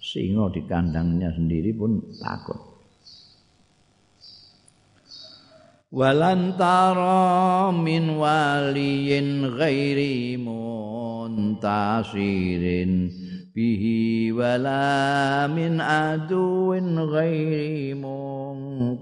Sehingga 0.00 0.48
di 0.56 0.64
kandangnya 0.64 1.34
sendiri 1.36 1.76
pun 1.76 2.00
takut. 2.16 2.56
Walantara 5.90 7.68
min 7.74 8.16
waliyin 8.16 9.58
ghairi 9.58 10.38
muntasirin 10.38 11.66
bihi 13.56 14.36
wala 14.36 15.48
min 15.48 15.80
aduin 15.80 16.92
ghairi 17.08 17.96
munqasimi 17.96 19.00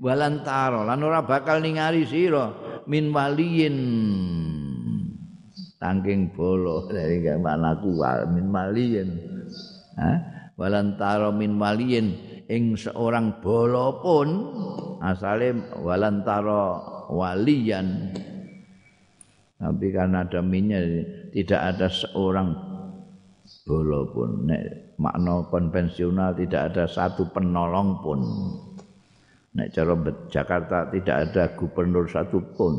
walantara 0.00 0.88
lan 0.88 1.04
ora 1.04 1.20
bakal 1.20 1.60
ningali 1.60 2.08
sira 2.08 2.48
min 2.88 3.12
waliyin. 3.12 3.76
Tangking 5.78 6.34
bolo 6.34 6.90
dari 6.90 7.22
mana 7.38 7.76
kual 7.78 8.32
min 8.32 8.48
waliyin. 8.48 9.08
Ha 10.00 10.10
walantara 10.56 11.28
min 11.36 11.60
waliyin 11.60 12.16
ing 12.48 12.80
seorang 12.80 13.44
bolo 13.44 14.00
pun 14.00 14.28
asale 15.04 15.52
walantara 15.84 16.80
waliyan. 17.12 18.16
Tapi 19.58 19.86
karena 19.90 20.22
ada 20.22 20.38
minyak 20.38 20.82
tidak 21.32 21.76
ada 21.76 21.88
seorang 21.88 22.52
bolo 23.64 24.12
pun 24.12 24.44
nek 24.48 24.96
makna 25.00 25.44
konvensional 25.48 26.36
tidak 26.36 26.72
ada 26.72 26.84
satu 26.88 27.28
penolong 27.32 28.00
pun. 28.00 28.20
Nek 29.48 29.72
cara 29.72 29.96
Jakarta 30.28 30.92
tidak 30.92 31.16
ada 31.28 31.48
gubernur 31.56 32.08
satu 32.08 32.40
pun. 32.54 32.74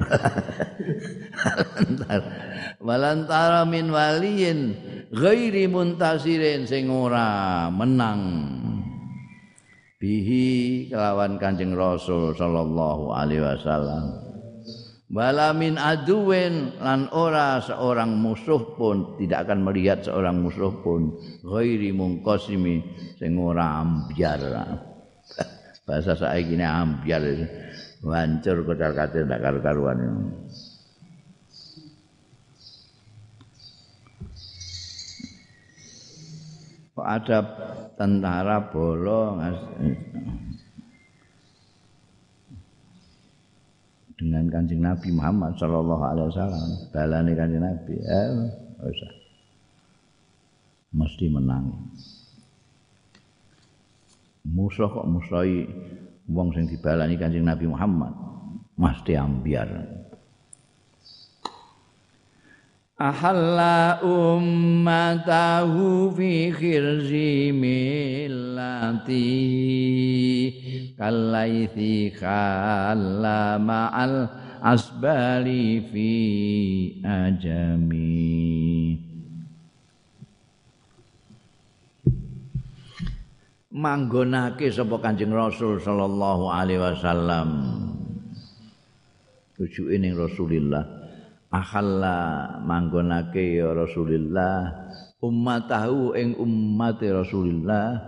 Walantara 2.86 3.64
min 3.68 3.92
waliyin 3.92 4.74
ghairi 5.12 5.68
muntasirin 5.68 6.66
sing 6.68 6.88
ora 6.88 7.68
menang. 7.72 8.20
Bihi 10.00 10.88
kelawan 10.88 11.36
Kanjeng 11.36 11.76
Rasul 11.76 12.32
sallallahu 12.32 13.12
alaihi 13.12 13.44
wasallam 13.44 14.29
Wala 15.10 15.50
min 15.50 15.74
aduwen 15.74 16.78
lan 16.78 17.10
ora 17.10 17.58
seorang 17.58 18.14
musuh 18.14 18.78
pun 18.78 19.18
tidak 19.18 19.50
akan 19.50 19.66
melihat 19.66 20.06
seorang 20.06 20.38
musuh 20.38 20.70
pun 20.86 21.18
ghairi 21.42 21.90
mungkosimi 21.90 22.78
sing 23.18 23.34
ora 23.34 23.82
ambyar. 23.82 24.38
Bahasa 25.86 26.14
saiki 26.14 26.54
ne 26.54 26.62
ambyar 26.62 27.26
hancur 28.06 28.62
kocar 28.62 28.94
kacir 28.94 29.26
ndak 29.26 29.42
karu-karuan. 29.42 29.98
Kok 36.94 37.08
ada 37.08 37.38
tentara 37.98 38.70
bolong 38.70 39.42
dengan 44.20 44.52
kanjeng 44.52 44.84
Nabi 44.84 45.08
Muhammad 45.16 45.56
Shallallahu 45.56 46.04
Alaihi 46.04 46.28
Wasallam. 46.28 46.68
Balani 46.92 47.32
kanjeng 47.32 47.64
Nabi 47.64 47.96
eh 47.96 48.28
usah. 48.84 49.12
Mesti 50.92 51.26
menang. 51.32 51.72
Musuh 54.44 54.88
kok 54.92 55.08
musuhi 55.08 55.64
wong 56.28 56.52
sing 56.52 56.68
dibalani 56.68 57.16
kanjeng 57.16 57.48
Nabi 57.48 57.64
Muhammad? 57.64 58.12
Mesti 58.76 59.16
ambiar 59.16 59.68
ahalla 63.00 63.96
ummatahu 64.04 66.12
fi 66.12 66.52
khirzi 66.52 67.48
millati 67.48 69.24
kalaithi 71.00 72.12
khalla 72.12 73.56
ma'al 73.56 74.28
asbali 74.60 75.80
fi 75.88 76.12
ajami 77.00 78.20
manggonake 83.72 84.68
sapa 84.68 85.00
Kanjeng 85.00 85.32
Rasul 85.32 85.80
sallallahu 85.80 86.52
alaihi 86.52 86.84
wasallam? 86.84 87.48
Tujuke 89.56 89.96
ning 89.96 90.12
Rasulillah 90.12 90.99
ahalla 91.50 92.58
manggonake 92.62 93.58
ya 93.58 93.74
Rasulullah 93.74 94.70
ummatahu 95.18 96.14
ing 96.14 96.38
umat 96.38 97.02
Rasulullah 97.02 97.98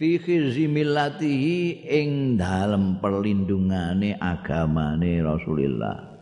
fi 0.00 0.16
khirzi 0.16 0.64
millatihi 0.64 1.84
ing 1.84 2.40
dalem 2.40 2.96
perlindungane 3.04 4.16
agamane 4.16 5.20
Rasulullah 5.20 6.16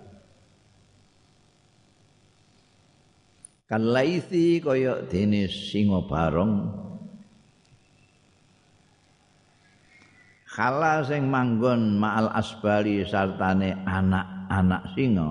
kalaisi 3.71 4.59
kaya 4.59 5.07
dene 5.07 5.47
singa 5.47 6.03
barong 6.11 6.55
khala 10.55 11.07
sing 11.07 11.27
manggon 11.31 11.99
ma'al 12.03 12.31
asbali 12.35 13.03
sartane 13.07 13.75
anak-anak 14.49 14.83
singa. 14.93 15.31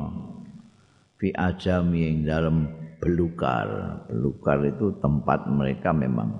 Fi 1.21 1.29
ajami 1.33 1.99
ing 2.09 2.17
dalam 2.25 2.67
belukar. 2.99 3.67
Belukar 4.09 4.63
itu 4.65 4.95
tempat 4.99 5.47
mereka 5.47 5.93
memang. 5.93 6.33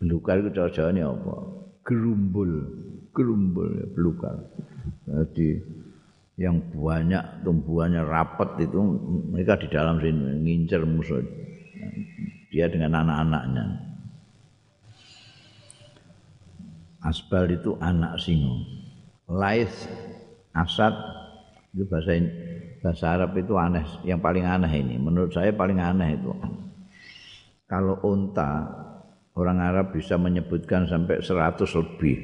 Belukar 0.00 0.40
itu 0.44 0.50
caranya 0.54 1.12
apa? 1.12 1.36
Gerumbul. 1.86 2.52
Gerumbul 3.16 3.68
ya 3.80 3.86
belukar. 3.96 4.36
Jadi 5.08 5.62
yang 6.36 6.60
banyak 6.68 7.48
tumbuhannya 7.48 8.04
rapat 8.04 8.60
itu 8.60 8.76
mereka 9.32 9.56
di 9.56 9.72
dalam 9.72 9.96
sini 9.96 10.36
ngincer 10.44 10.84
musuh. 10.84 11.24
Dia 12.52 12.68
dengan 12.68 13.04
anak-anaknya. 13.04 13.64
Asbal 17.06 17.54
itu 17.54 17.78
anak 17.78 18.18
singo. 18.18 18.66
Lais, 19.30 19.90
Asad 20.52 20.94
itu 21.76 21.84
bahasa 21.84 22.16
bahasa 22.80 23.04
Arab 23.12 23.36
itu 23.36 23.52
aneh, 23.60 23.84
yang 24.08 24.24
paling 24.24 24.48
aneh 24.48 24.72
ini. 24.80 24.96
Menurut 24.96 25.36
saya 25.36 25.52
paling 25.52 25.76
aneh 25.76 26.16
itu. 26.16 26.32
Kalau 27.68 28.00
unta, 28.00 28.64
orang 29.36 29.60
Arab 29.60 29.92
bisa 29.92 30.16
menyebutkan 30.16 30.88
sampai 30.88 31.20
100 31.20 31.68
lebih. 31.76 32.16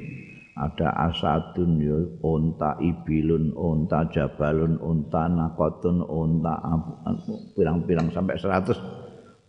Ada 0.53 1.09
asadun, 1.09 1.81
ya, 1.81 1.97
unta 2.25 2.77
ibilun, 2.81 3.57
unta 3.57 4.09
jabalun, 4.13 4.77
unta 4.81 5.25
nakotun, 5.29 6.05
unta 6.05 6.61
pirang-pirang 7.57 8.13
sampai 8.13 8.37
100 8.37 8.77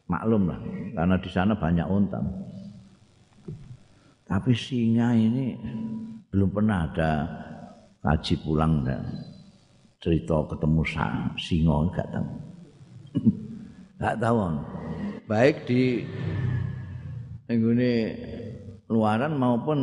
maklum 0.08 0.52
lah 0.52 0.60
karena 0.96 1.16
di 1.20 1.30
sana 1.32 1.56
banyak 1.56 1.88
unta. 1.88 2.20
Tapi 4.24 4.52
singa 4.56 5.12
ini 5.12 5.56
belum 6.32 6.50
pernah 6.56 6.88
ada 6.88 7.12
kaji 8.00 8.36
pulang 8.44 8.88
dan 8.88 9.04
cerita 10.04 10.44
ketemu 10.52 10.84
singa 11.40 11.76
enggak 11.88 12.08
tahu. 12.12 12.28
Enggak 13.96 14.16
tahu. 14.24 14.38
Baik 15.24 15.56
di 15.64 16.04
ini 17.48 17.92
luaran 18.92 19.40
maupun 19.40 19.78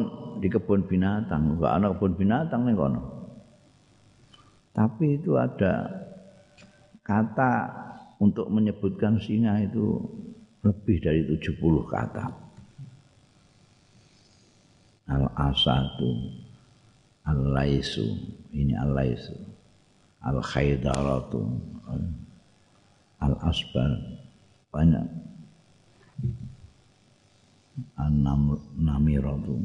di 0.44 0.52
kebun 0.52 0.84
binatang. 0.84 1.56
Enggak 1.56 1.72
ada 1.80 1.86
kebun 1.96 2.12
binatang 2.20 2.68
nih 2.68 2.76
kono. 2.76 3.02
Tapi 4.76 5.16
itu 5.16 5.40
ada 5.40 5.88
kata 7.00 7.52
untuk 8.20 8.52
menyebutkan 8.52 9.16
singa 9.16 9.56
itu 9.64 10.04
lebih 10.60 11.00
dari 11.00 11.24
70 11.24 11.56
kata. 11.88 12.50
al 15.10 15.26
asatu 15.34 16.38
al 17.26 17.40
laisu 17.50 18.06
ini 18.54 18.78
al 18.78 18.94
laisu 18.94 19.34
al 20.24 20.38
khaydaratu 20.44 21.40
al 23.20 23.34
asbar 23.44 23.90
banyak. 24.70 25.06
An 27.96 28.24
namiratu 28.76 29.56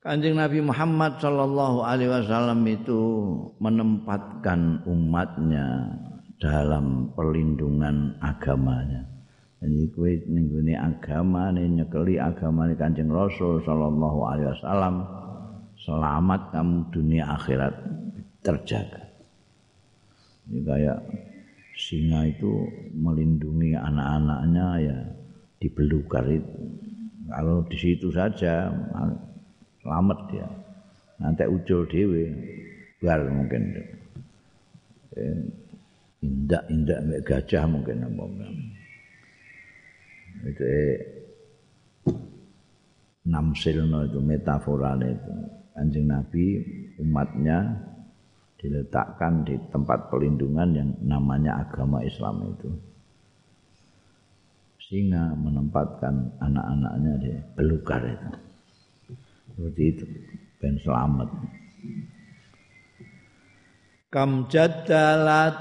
Kanjeng 0.00 0.40
Nabi 0.40 0.64
Muhammad 0.64 1.20
Shallallahu 1.20 1.84
Alaihi 1.84 2.08
Wasallam 2.08 2.64
itu 2.64 3.02
menempatkan 3.60 4.80
umatnya 4.88 5.92
dalam 6.40 7.12
perlindungan 7.12 8.16
agamanya. 8.24 9.04
Jadi 9.60 9.92
kue 9.92 10.24
nengguni 10.24 10.72
agama 10.72 11.52
nyekeli 11.52 12.16
agama 12.16 12.64
nih 12.64 12.80
kanjeng 12.80 13.12
Rasul 13.12 13.60
Shallallahu 13.60 14.20
Alaihi 14.24 14.48
Wasallam 14.56 15.04
selamat 15.90 16.54
kamu 16.54 16.76
dunia 16.94 17.24
akhirat 17.34 17.74
terjaga. 18.46 19.10
Ini 20.46 20.62
kayak 20.62 20.98
singa 21.74 22.30
itu 22.30 22.70
melindungi 22.94 23.74
anak-anaknya 23.74 24.66
ya 24.86 24.98
di 25.58 25.66
belukar 25.66 26.30
itu. 26.30 26.62
Kalau 27.26 27.66
di 27.66 27.74
situ 27.74 28.14
saja 28.14 28.70
selamat 29.82 30.18
dia 30.30 30.46
nanti 31.18 31.44
ucul 31.46 31.84
dewe 31.90 32.32
bar 33.02 33.22
mungkin 33.28 33.62
eh, 35.14 35.36
indak 36.24 36.64
indak 36.72 37.00
mek 37.06 37.20
gajah 37.22 37.64
mungkin 37.68 38.02
apa 38.02 38.24
itu 40.48 40.64
eh, 40.64 40.96
namsilno 43.28 44.08
itu 44.08 44.18
metaforane 44.20 45.08
itu 45.12 45.32
anjing 45.76 46.10
nabi 46.10 46.60
umatnya 46.98 47.86
diletakkan 48.60 49.44
di 49.44 49.56
tempat 49.72 50.12
pelindungan 50.12 50.68
yang 50.76 50.90
namanya 51.00 51.64
agama 51.64 52.04
Islam 52.04 52.56
itu. 52.56 52.68
Sehingga 54.90 55.38
menempatkan 55.38 56.34
anak-anaknya 56.42 57.12
di 57.22 57.32
belukar 57.54 58.02
itu. 58.04 58.30
Seperti 59.54 59.82
itu 59.92 60.04
ben 60.60 60.76
selamat 60.76 61.28
kam 64.10 64.50
jadalat 64.50 65.54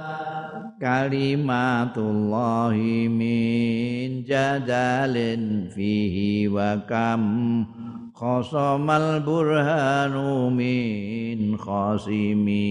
kalimatullahi 0.81 3.05
min 3.05 4.25
jadalin 4.25 5.69
fihi 5.69 6.49
wa 6.49 6.81
kam 6.89 7.21
khasamal 8.19 9.23
burhanu 9.23 10.51
min 10.51 11.55
khasimi 11.55 12.67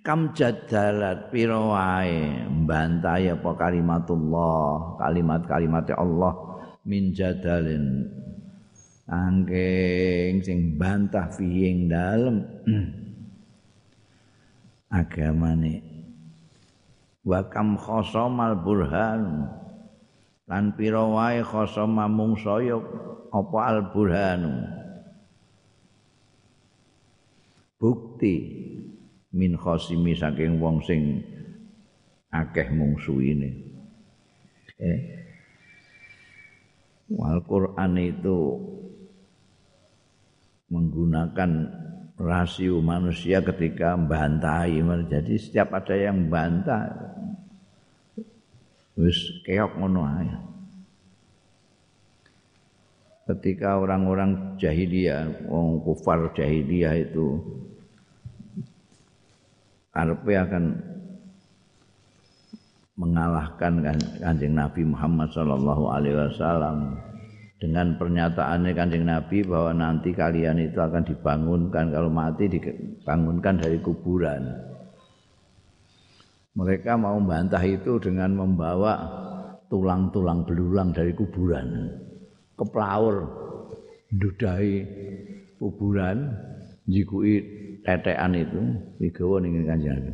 kam 0.00 0.32
jadalat 0.32 1.28
pira 1.28 1.60
wae? 1.60 2.48
Mbantai 2.48 3.36
apa 3.36 3.50
kalimatullah? 3.52 4.96
Kalimat-kalimat 4.96 5.92
Allah 6.00 6.32
min 6.88 7.12
jadalin. 7.12 8.08
Angking 9.04 10.40
sing 10.40 10.80
bantah 10.80 11.28
fiing 11.28 11.92
dalem. 11.92 12.40
Agamane. 15.00 15.84
Wa 17.20 17.44
kam 17.52 17.76
khosomal 17.76 18.64
burhan 18.64 19.44
lan 20.48 20.72
pira 20.72 21.04
wae 21.04 21.44
khosoma 21.44 22.08
mung 22.08 22.32
saya 22.40 22.80
apa 23.28 23.58
al 23.68 23.92
burhanu 23.92 24.64
bukti 27.76 28.34
min 29.36 29.52
khosimi 29.60 30.16
saking 30.16 30.56
wong 30.56 30.80
sing 30.80 31.20
akeh 32.32 32.68
mungsuhine 32.72 33.52
eh. 34.80 35.00
Al-Quran 37.08 37.96
itu 37.96 38.36
menggunakan 40.68 41.50
rasio 42.20 42.84
manusia 42.84 43.40
ketika 43.40 43.96
membantai 43.96 44.76
jadi 45.08 45.34
setiap 45.40 45.72
ada 45.72 45.96
yang 45.96 46.28
bantah 46.28 46.84
wis 48.98 49.40
keok 49.46 49.78
ngono 49.78 50.02
ae 50.04 50.28
ketika 53.30 53.78
orang-orang 53.78 54.58
jahiliyah 54.58 55.46
orang 55.46 55.78
kufar 55.86 56.34
jahiliyah 56.34 56.98
itu 56.98 57.38
karpe 59.94 60.32
akan 60.34 60.64
mengalahkan 62.98 63.72
kanjeng 64.18 64.58
Nabi 64.58 64.82
Muhammad 64.82 65.30
sallallahu 65.30 65.84
alaihi 65.94 66.18
wasallam 66.18 66.98
dengan 67.58 67.98
pernyataannya 67.98 68.72
kanjeng 68.74 69.06
Nabi 69.06 69.42
bahwa 69.42 69.74
nanti 69.74 70.14
kalian 70.14 70.62
itu 70.62 70.78
akan 70.78 71.02
dibangunkan 71.06 71.90
kalau 71.90 72.10
mati 72.10 72.46
dibangunkan 72.46 73.58
dari 73.58 73.78
kuburan. 73.82 74.46
Mereka 76.58 76.98
mau 76.98 77.22
membantah 77.22 77.62
itu 77.62 78.02
dengan 78.02 78.34
membawa 78.34 78.98
tulang-tulang 79.70 80.42
belulang 80.42 80.90
dari 80.90 81.14
kuburan 81.14 81.86
ke 82.58 82.64
pelaur 82.66 83.30
dudai 84.10 84.82
kuburan 85.62 86.34
jikui 86.90 87.38
tetean 87.86 88.34
itu 88.34 88.60
digawa 88.98 89.38
ning 89.38 89.62
kanjeng. 89.68 90.10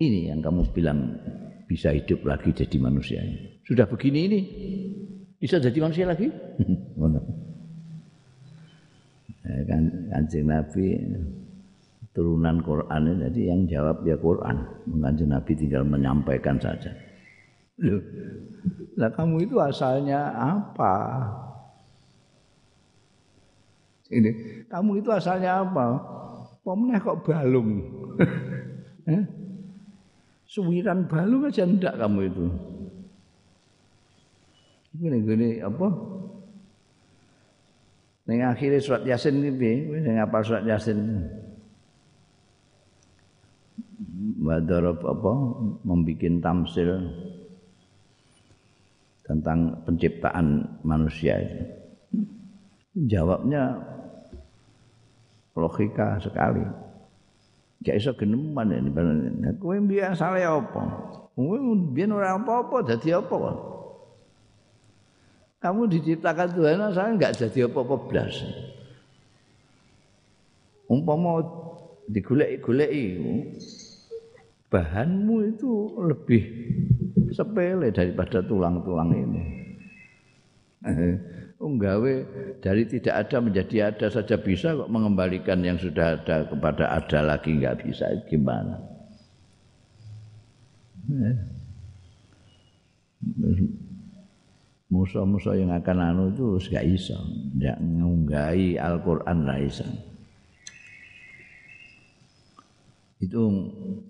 Ini 0.00 0.34
yang 0.34 0.40
kamu 0.42 0.66
bilang 0.74 1.14
bisa 1.68 1.94
hidup 1.94 2.26
lagi 2.26 2.50
jadi 2.50 2.76
manusia. 2.82 3.22
Sudah 3.62 3.86
begini 3.86 4.20
ini 4.26 4.40
bisa 5.38 5.62
jadi 5.62 5.78
manusia 5.78 6.08
lagi? 6.08 6.26
ya, 9.46 9.60
kan 9.68 9.82
kancing 10.10 10.50
Nabi 10.50 10.86
turunan 12.10 12.58
Quran 12.62 13.22
jadi 13.28 13.40
yang 13.54 13.60
jawab 13.70 14.02
ya 14.02 14.18
Quran. 14.18 14.56
Kancing 15.00 15.30
Nabi 15.30 15.52
tinggal 15.54 15.82
menyampaikan 15.86 16.58
saja. 16.58 16.90
Loh, 17.80 18.02
lah 19.00 19.10
kamu 19.14 19.48
itu 19.48 19.56
asalnya 19.56 20.34
apa? 20.36 20.94
Ini, 24.10 24.30
kamu 24.66 25.00
itu 25.00 25.08
asalnya 25.14 25.64
apa? 25.64 25.86
Pemenah 26.60 27.00
kok 27.00 27.24
balung? 27.24 27.80
eh? 29.16 29.24
Suwiran 30.50 31.06
balung 31.06 31.46
aja 31.46 31.62
ndak 31.62 31.94
kamu 31.94 32.20
itu. 32.26 32.44
Ini 34.98 35.16
gini 35.22 35.48
apa? 35.62 35.88
Ning 38.26 38.42
akhire 38.44 38.82
surat 38.82 39.06
Yasin? 39.06 39.38
Kowe 39.40 39.98
sing 40.02 40.14
ngapal 40.18 40.42
surat 40.42 40.66
Yasin. 40.66 40.98
Wadarab 44.40 45.04
apa? 45.04 45.32
Membikin 45.84 46.40
tamsil 46.40 46.96
tentang 49.28 49.84
penciptaan 49.84 50.64
manusia 50.80 51.38
itu. 51.38 51.62
Jawabnya 53.06 53.78
logika 55.54 56.18
sekali. 56.18 56.64
Gak 57.84 57.96
iso 57.96 58.12
geneman 58.16 58.72
ini. 58.72 58.90
Kowe 59.60 59.76
mbiyen 59.76 60.16
asale 60.16 60.44
apa? 60.44 60.82
Kowe 61.36 61.56
mbiyen 61.60 62.16
ora 62.16 62.36
apa-apa 62.36 62.84
dadi 62.84 63.12
apa? 63.12 63.36
Kamu 65.60 65.92
diciptakan 65.92 66.56
Tuhan 66.56 66.80
saya 66.96 67.12
enggak 67.12 67.36
jadi 67.36 67.68
apa-apa 67.68 67.96
blas. 68.08 68.40
Umpama 70.88 71.44
digoleki-goleki 72.10 73.04
bahanmu 74.70 75.36
itu 75.50 75.72
lebih 75.98 76.42
sepele 77.34 77.90
daripada 77.90 78.40
tulang-tulang 78.40 79.10
ini. 79.12 79.44
Unggawe 81.60 82.14
dari 82.64 82.88
tidak 82.88 83.28
ada 83.28 83.36
menjadi 83.44 83.92
ada 83.92 84.08
saja 84.08 84.40
bisa 84.40 84.72
kok 84.72 84.88
mengembalikan 84.88 85.60
yang 85.60 85.76
sudah 85.76 86.16
ada 86.16 86.48
kepada 86.48 86.88
ada 86.96 87.20
lagi 87.20 87.52
enggak 87.52 87.84
bisa 87.84 88.08
gimana? 88.24 88.80
Eh 91.10 91.36
musuh-musuh 94.90 95.54
yang 95.54 95.70
akan 95.70 95.98
anu 96.02 96.24
itu 96.34 96.58
gak 96.74 96.82
iso 96.82 97.14
ndak 97.54 97.78
ngunggahi 97.78 98.74
Al-Qur'an 98.74 99.46
ra 99.46 99.56
iso 99.62 99.86
itu 103.30 103.42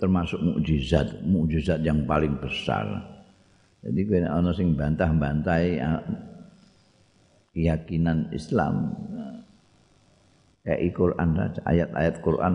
termasuk 0.01 0.41
mukjizat 0.41 1.21
mukjizat 1.29 1.85
yang 1.85 2.09
paling 2.09 2.41
besar 2.41 2.89
jadi 3.85 4.01
kena 4.09 4.29
ana 4.41 4.57
sing 4.57 4.73
bantah-bantai 4.73 5.77
keyakinan 7.53 8.33
Islam 8.33 8.97
kayak 10.65 10.97
Quran 10.97 11.29
saja 11.37 11.61
ayat-ayat 11.69 12.17
Quran 12.25 12.55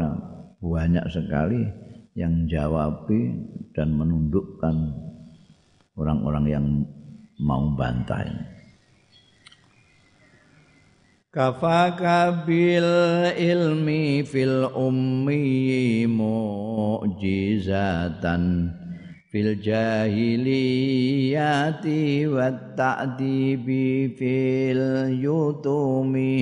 banyak 0.65 1.05
sekali 1.13 1.61
yang 2.15 2.47
jawabi 2.47 3.35
dan 3.75 3.91
menundukkan 3.91 4.75
orang-orang 5.99 6.45
yang 6.47 6.65
mau 7.43 7.67
bantai. 7.75 8.54
Kafaka 11.35 12.47
bil 12.47 12.87
ilmi 13.35 14.23
fil 14.23 14.71
ummi 14.71 16.07
mu'jizatan 16.07 18.71
fil 19.27 19.59
jahiliyati 19.59 22.23
wat 22.31 22.79
ta'dibi 22.79 24.15
fil 24.15 25.11
yutumi. 25.11 26.39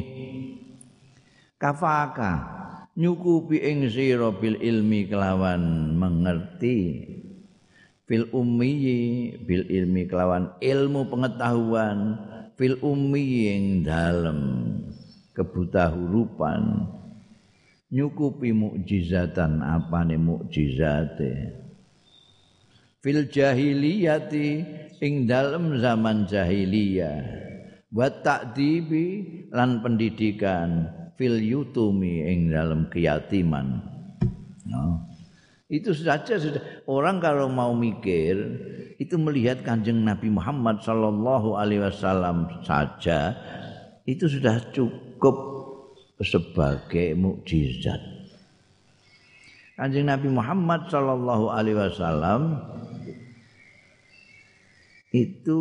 Kafaka 1.58 2.32
nyukupi 2.94 3.66
ing 3.66 3.90
sira 3.90 4.30
bil 4.30 4.62
ilmi 4.62 5.10
kelawan 5.10 5.98
mengerti. 5.98 7.10
Fil 8.06 8.30
ummi 8.30 9.42
bil 9.42 9.66
ilmi 9.74 10.06
kelawan 10.06 10.54
ilmu 10.62 11.10
pengetahuan 11.10 12.30
fil 12.58 12.78
ummi 12.82 13.50
ing 13.50 13.66
dalem 13.82 14.40
kebuta 15.34 15.90
hurupan 15.90 16.90
nyukupi 17.94 18.54
mukjizatan 18.54 19.62
apane 19.62 20.18
mukjizate 20.18 21.54
fil 23.02 23.30
jahiliyati 23.30 24.48
ing 25.02 25.26
dalem 25.30 25.78
zaman 25.78 26.26
jahiliyah 26.30 27.22
wa 27.94 28.10
ta'dibi 28.10 29.06
lan 29.54 29.86
pendidikan 29.86 30.90
fil 31.14 31.38
yutumi 31.38 32.26
ing 32.26 32.50
dalam 32.50 32.90
keyatiman 32.90 33.82
no. 34.66 35.13
Itu 35.74 35.90
saja 35.90 36.38
sudah 36.38 36.62
orang 36.86 37.18
kalau 37.18 37.50
mau 37.50 37.74
mikir 37.74 38.38
itu 39.02 39.18
melihat 39.18 39.66
kanjeng 39.66 40.06
Nabi 40.06 40.30
Muhammad 40.30 40.86
Sallallahu 40.86 41.58
Alaihi 41.58 41.82
Wasallam 41.82 42.62
saja 42.62 43.34
itu 44.06 44.30
sudah 44.30 44.62
cukup 44.70 45.34
sebagai 46.22 47.18
mukjizat. 47.18 47.98
Kanjeng 49.74 50.06
Nabi 50.06 50.30
Muhammad 50.30 50.86
Sallallahu 50.94 51.50
Alaihi 51.50 51.82
Wasallam 51.82 52.62
itu 55.10 55.60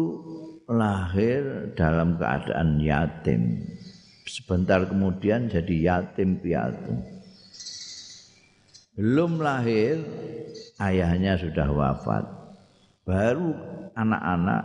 lahir 0.69 1.73
dalam 1.73 2.21
keadaan 2.21 2.77
yatim. 2.85 3.65
Sebentar 4.29 4.85
kemudian 4.85 5.49
jadi 5.49 5.75
yatim 5.89 6.37
piatu. 6.37 7.22
Belum 8.93 9.41
lahir 9.41 10.05
ayahnya 10.77 11.41
sudah 11.41 11.69
wafat. 11.73 12.25
Baru 13.09 13.57
anak-anak 13.97 14.63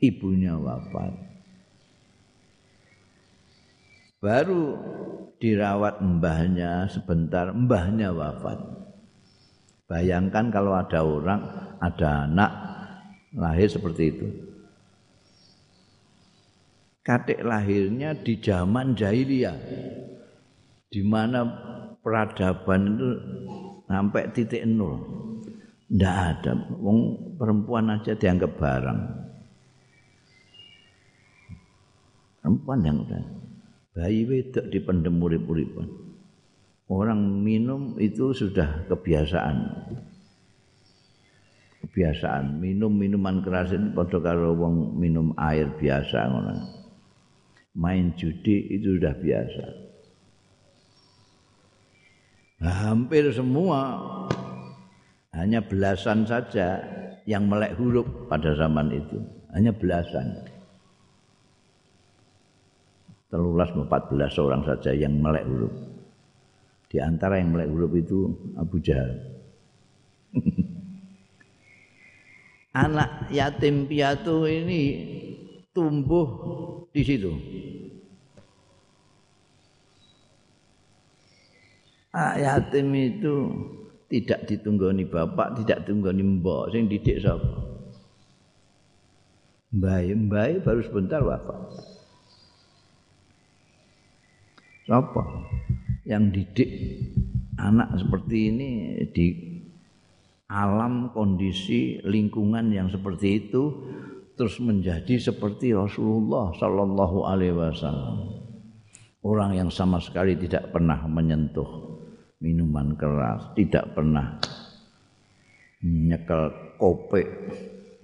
ibunya 0.00 0.56
wafat. 0.56 1.12
Baru 4.18 4.74
dirawat 5.38 6.02
mbahnya 6.02 6.90
sebentar, 6.90 7.54
mbahnya 7.54 8.10
wafat. 8.10 8.58
Bayangkan 9.88 10.50
kalau 10.50 10.74
ada 10.74 11.00
orang, 11.00 11.40
ada 11.78 12.26
anak 12.26 12.50
lahir 13.32 13.68
seperti 13.70 14.02
itu. 14.10 14.26
Katik 17.06 17.40
lahirnya 17.40 18.12
di 18.12 18.36
zaman 18.36 18.92
jahiliyah. 18.92 19.56
Di 20.88 21.00
mana 21.04 21.40
peradaban 22.08 22.96
itu 22.96 23.08
sampai 23.84 24.32
titik 24.32 24.64
nol. 24.64 24.96
Tidak 25.92 26.16
ada. 26.16 26.52
Wong 26.80 26.98
perempuan 27.36 27.92
aja 27.92 28.16
dianggap 28.16 28.56
barang. 28.56 29.00
Perempuan 32.40 32.80
yang 32.80 33.04
udah 33.04 33.24
bayi 33.92 34.24
wedok 34.24 34.72
di 34.72 34.78
pendemurip-uripan. 34.80 35.88
Orang 36.88 37.44
minum 37.44 38.00
itu 38.00 38.32
sudah 38.32 38.88
kebiasaan 38.88 39.56
kebiasaan 41.84 42.58
minum 42.58 42.90
minuman 42.90 43.44
keras 43.44 43.70
ini 43.76 43.92
pada 43.92 44.18
kalau 44.18 44.56
wong 44.56 44.98
minum 44.98 45.30
air 45.38 45.68
biasa 45.78 46.26
ngono 46.26 46.54
main 47.78 48.10
judi 48.18 48.66
itu 48.74 48.98
sudah 48.98 49.14
biasa 49.14 49.87
hampir 52.62 53.30
semua. 53.30 53.98
Hanya 55.34 55.62
belasan 55.62 56.26
saja 56.26 56.82
yang 57.28 57.46
melek 57.46 57.78
huruf 57.78 58.08
pada 58.26 58.56
zaman 58.58 58.90
itu. 58.90 59.22
Hanya 59.54 59.70
belasan. 59.70 60.44
Telulas 63.28 63.68
empat 63.76 64.08
belas 64.08 64.34
orang 64.40 64.64
saja 64.64 64.90
yang 64.96 65.14
melek 65.20 65.44
huruf. 65.44 65.74
Di 66.88 66.96
antara 66.98 67.36
yang 67.36 67.52
melek 67.52 67.68
huruf 67.68 67.92
itu 67.92 68.18
Abu 68.56 68.80
Jahal. 68.80 69.20
Anak 72.78 73.28
yatim 73.28 73.84
piatu 73.84 74.48
ini 74.48 74.82
tumbuh 75.76 76.28
di 76.88 77.02
situ. 77.04 77.32
Yatim 82.38 82.88
itu 82.94 83.34
tidak 84.08 84.48
ditunggoni 84.48 85.04
bapak, 85.04 85.60
tidak 85.62 85.84
ditunggoni 85.84 86.22
mbok, 86.24 86.72
sing 86.72 86.88
didik 86.88 87.20
sapa? 87.20 87.68
Mbah, 89.68 90.00
mbah 90.00 90.64
baru 90.64 90.80
sebentar 90.80 91.20
wafat. 91.20 91.60
Siapa 94.88 95.22
yang 96.08 96.32
didik 96.32 96.72
anak 97.60 98.00
seperti 98.00 98.48
ini 98.48 98.70
di 99.12 99.26
alam 100.48 101.12
kondisi 101.12 102.00
lingkungan 102.00 102.72
yang 102.72 102.88
seperti 102.88 103.44
itu 103.44 103.62
terus 104.40 104.56
menjadi 104.64 105.20
seperti 105.20 105.76
Rasulullah 105.76 106.56
sallallahu 106.56 107.28
alaihi 107.28 107.52
wasallam. 107.52 108.40
Orang 109.20 109.52
yang 109.52 109.68
sama 109.68 110.00
sekali 110.00 110.32
tidak 110.40 110.72
pernah 110.72 111.04
menyentuh 111.04 111.87
minuman 112.38 112.94
keras, 112.94 113.50
tidak 113.58 113.94
pernah 113.94 114.38
nyekel 115.82 116.74
kopi. 116.78 117.22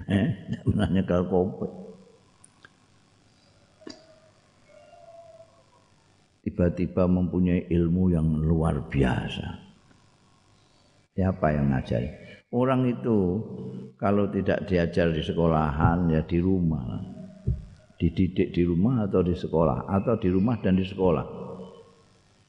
Eh, 0.04 0.28
tidak 0.46 0.62
pernah 0.66 0.88
nyekel 0.90 1.22
kopi. 1.30 1.66
Tiba-tiba 6.44 7.08
mempunyai 7.08 7.72
ilmu 7.72 8.12
yang 8.12 8.28
luar 8.36 8.84
biasa. 8.92 9.64
Siapa 11.16 11.46
yang 11.56 11.72
ngajari? 11.72 12.10
Orang 12.52 12.84
itu 12.86 13.40
kalau 13.96 14.28
tidak 14.28 14.68
diajar 14.68 15.10
di 15.10 15.24
sekolahan 15.24 16.06
ya 16.12 16.20
di 16.22 16.38
rumah. 16.38 17.00
Dididik 17.96 18.52
di 18.52 18.62
rumah 18.66 19.08
atau 19.08 19.24
di 19.24 19.32
sekolah 19.32 19.88
atau 19.88 20.14
di 20.20 20.28
rumah 20.28 20.60
dan 20.60 20.76
di 20.76 20.84
sekolah. 20.84 21.43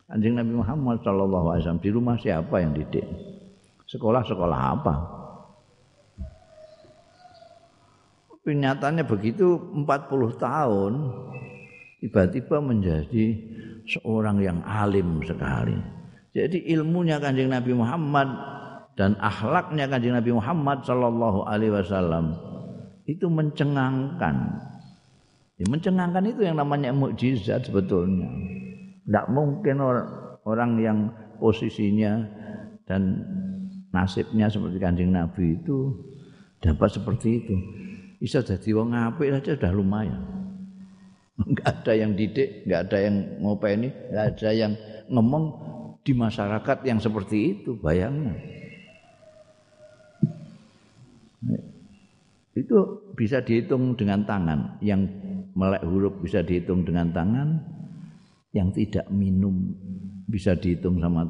Anjing 0.06 0.38
Nabi 0.38 0.54
Muhammad 0.54 1.02
wasallam 1.02 1.82
di 1.82 1.90
rumah 1.90 2.14
siapa 2.22 2.62
yang 2.62 2.78
didik? 2.78 3.06
Sekolah-sekolah 3.90 4.60
apa? 4.78 4.94
Kenyataannya 8.46 9.02
begitu 9.10 9.58
40 9.74 9.86
tahun 10.38 10.94
tiba-tiba 12.06 12.62
menjadi 12.62 13.26
seorang 13.90 14.38
yang 14.46 14.62
alim 14.62 15.26
sekali. 15.26 15.74
Jadi 16.38 16.70
ilmunya 16.70 17.18
Kanjeng 17.18 17.50
Nabi 17.50 17.74
Muhammad 17.74 18.30
dan 18.96 19.20
akhlaknya 19.20 19.92
kanjeng 19.92 20.16
Nabi 20.16 20.32
Muhammad 20.32 20.88
sallallahu 20.88 21.44
alaihi 21.44 21.76
wasallam 21.76 22.32
itu 23.06 23.28
mencengangkan. 23.28 24.36
Ya, 25.56 25.66
mencengangkan 25.68 26.24
itu 26.30 26.44
yang 26.44 26.60
namanya 26.60 26.92
mukjizat 26.96 27.68
sebetulnya. 27.68 28.28
Tidak 29.06 29.26
mungkin 29.30 29.78
orang, 29.82 30.10
orang 30.50 30.72
yang 30.82 30.98
posisinya 31.38 32.26
dan 32.90 33.22
nasibnya 33.94 34.50
seperti 34.50 34.78
kanjeng 34.82 35.14
Nabi 35.14 35.62
itu 35.62 35.94
dapat 36.60 36.90
seperti 36.90 37.46
itu. 37.46 37.56
Bisa 38.18 38.42
jadi 38.42 38.70
wong 38.74 38.98
apik 38.98 39.30
saja 39.30 39.54
sudah 39.54 39.72
lumayan. 39.72 40.22
Enggak 41.36 41.68
ada 41.84 41.94
yang 41.94 42.16
didik, 42.16 42.66
enggak 42.66 42.90
ada 42.90 42.98
yang 43.06 43.16
ngopeni, 43.44 43.90
enggak 44.10 44.26
ada 44.34 44.50
yang 44.56 44.74
ngomong 45.12 45.44
di 46.02 46.14
masyarakat 46.16 46.78
yang 46.88 46.98
seperti 46.98 47.38
itu, 47.60 47.76
bayangnya. 47.78 48.34
Itu 52.56 53.12
bisa 53.20 53.44
dihitung 53.44 54.00
dengan 54.00 54.24
tangan 54.24 54.80
yang 54.80 55.04
melek 55.56 55.84
huruf 55.84 56.16
bisa 56.24 56.40
dihitung 56.40 56.88
dengan 56.88 57.12
tangan, 57.12 57.60
yang 58.56 58.72
tidak 58.72 59.04
minum 59.12 59.76
bisa 60.32 60.56
dihitung 60.56 61.04
sama 61.04 61.28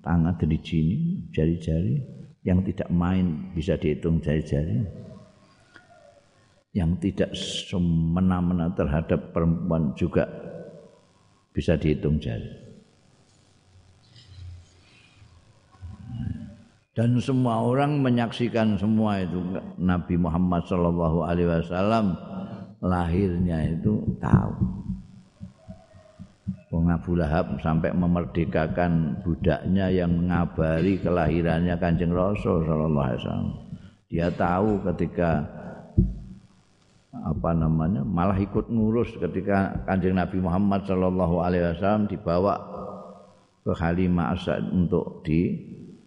tangan 0.00 0.34
dari 0.40 0.56
jini, 0.64 1.28
jari-jari, 1.28 2.00
yang 2.48 2.64
tidak 2.64 2.88
main 2.88 3.52
bisa 3.52 3.76
dihitung 3.76 4.24
jari-jari, 4.24 4.80
yang 6.72 6.96
tidak 6.96 7.36
semena-mena 7.36 8.72
terhadap 8.72 9.36
perempuan 9.36 9.92
juga 9.92 10.24
bisa 11.52 11.76
dihitung 11.76 12.16
jari. 12.16 12.64
Dan 16.96 17.20
semua 17.20 17.60
orang 17.60 18.00
menyaksikan 18.00 18.80
semua 18.80 19.20
itu 19.20 19.36
Nabi 19.76 20.16
Muhammad 20.16 20.64
Wasallam 20.64 22.16
lahirnya 22.80 23.76
itu 23.76 24.00
tahu. 24.16 24.85
Wong 26.76 26.92
Abu 26.92 27.16
Lahab 27.16 27.56
sampai 27.64 27.88
memerdekakan 27.96 29.24
budaknya 29.24 29.88
yang 29.88 30.12
mengabari 30.12 31.00
kelahirannya 31.00 31.72
Kanjeng 31.80 32.12
Rasul 32.12 32.68
sallallahu 32.68 33.00
alaihi 33.00 33.20
wasallam. 33.24 33.52
Dia 34.12 34.28
tahu 34.28 34.84
ketika 34.84 35.40
apa 37.16 37.50
namanya 37.56 38.04
malah 38.04 38.36
ikut 38.36 38.68
ngurus 38.68 39.08
ketika 39.16 39.88
Kanjeng 39.88 40.20
Nabi 40.20 40.36
Muhammad 40.36 40.84
sallallahu 40.84 41.40
alaihi 41.40 41.64
wasallam 41.64 42.12
dibawa 42.12 42.60
ke 43.64 43.72
Halimah 43.72 44.36
Asad 44.36 44.68
untuk 44.68 45.24
di 45.24 45.56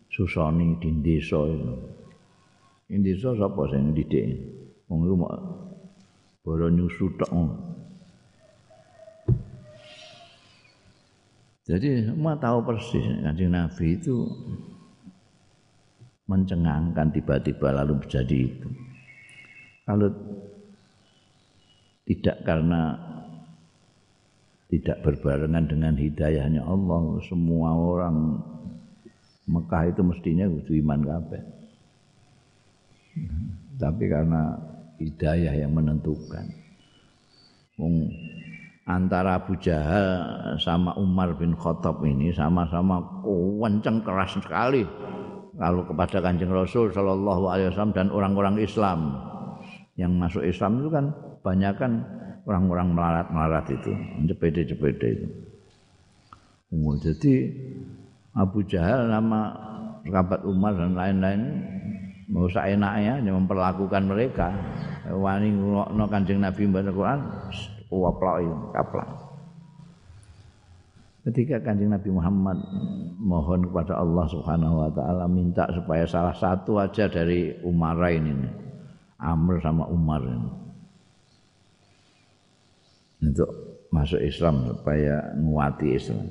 susoni 0.05 0.77
di 0.77 1.01
desa 1.01 1.49
itu. 1.49 1.73
Ing 2.93 3.01
desa 3.01 3.33
sapa 3.33 3.73
sing 3.73 3.97
didik? 3.97 4.37
Wong 4.85 5.09
iku 5.09 5.15
boro 6.45 6.69
nyusu 6.69 7.09
tok. 7.17 7.33
Jadi 11.69 12.01
semua 12.01 12.33
tahu 12.33 12.65
persis 12.65 13.05
kanjeng 13.21 13.53
Nabi 13.53 13.93
itu 13.93 14.25
mencengangkan 16.25 17.13
tiba-tiba 17.13 17.69
lalu 17.69 18.01
menjadi 18.01 18.37
itu. 18.49 18.69
Kalau 19.85 20.09
tidak 22.09 22.41
karena 22.41 22.97
tidak 24.69 24.97
berbarengan 25.05 25.65
dengan 25.69 25.93
hidayahnya 25.93 26.65
Allah, 26.65 27.21
semua 27.29 27.73
orang 27.77 28.41
Mekah 29.49 29.93
itu 29.93 30.01
mestinya 30.05 30.45
kudu 30.45 30.73
iman 30.85 31.01
kabeh. 31.05 31.41
Tapi 33.81 34.03
karena 34.09 34.57
hidayah 35.01 35.53
yang 35.53 35.73
menentukan. 35.73 36.49
Antara 38.89 39.37
Abu 39.37 39.53
Jahal 39.61 40.57
sama 40.57 40.97
Umar 40.97 41.37
bin 41.37 41.53
Khattab 41.53 42.01
ini 42.01 42.33
sama-sama 42.33 42.97
kenceng 43.21 44.01
keras 44.01 44.33
sekali. 44.41 44.81
Kalau 45.59 45.85
kepada 45.85 46.23
Kanjeng 46.23 46.49
Rasul 46.49 46.89
Shallallahu 46.89 47.43
Alaihi 47.51 47.69
Wasallam 47.69 47.93
dan 47.93 48.07
orang-orang 48.09 48.57
Islam. 48.57 49.13
Yang 49.99 50.11
masuk 50.15 50.43
Islam 50.47 50.71
itu 50.79 50.89
kan 50.89 51.05
banyak 51.43 51.73
kan 51.75 51.91
orang-orang 52.47 52.95
melarat-melarat 52.95 53.67
itu, 53.67 53.91
cepede-cepede 54.31 55.07
itu. 55.11 55.27
Oh, 56.71 56.95
jadi 56.95 57.51
Abu 58.31 58.63
Jahal 58.63 59.11
nama 59.11 59.51
sahabat 60.07 60.47
Umar 60.47 60.79
dan 60.79 60.95
lain-lain 60.95 61.41
mau 62.31 62.47
enaknya 62.47 63.19
memperlakukan 63.27 64.03
mereka. 64.07 64.55
Wani 65.11 65.51
no 65.51 66.05
Kanjeng 66.07 66.39
Nabi 66.39 66.63
membaca 66.63 66.95
Quran 66.95 67.19
waploi 67.89 68.45
kaplak 68.73 69.09
ketika 71.29 71.59
Kanjeng 71.61 71.91
Nabi 71.93 72.09
Muhammad 72.13 72.57
mohon 73.19 73.69
kepada 73.69 73.99
Allah 73.99 74.25
Subhanahu 74.29 74.75
wa 74.85 74.89
taala 74.93 75.25
minta 75.27 75.67
supaya 75.73 76.07
salah 76.07 76.33
satu 76.33 76.79
aja 76.79 77.09
dari 77.09 77.53
Umarain 77.65 78.23
ini 78.23 78.49
Amr 79.19 79.59
sama 79.59 79.83
Umar 79.91 80.23
ini 80.23 80.51
untuk 83.19 83.49
masuk 83.91 84.21
Islam 84.21 84.63
supaya 84.69 85.33
nguati 85.35 85.87
Islam. 85.91 86.27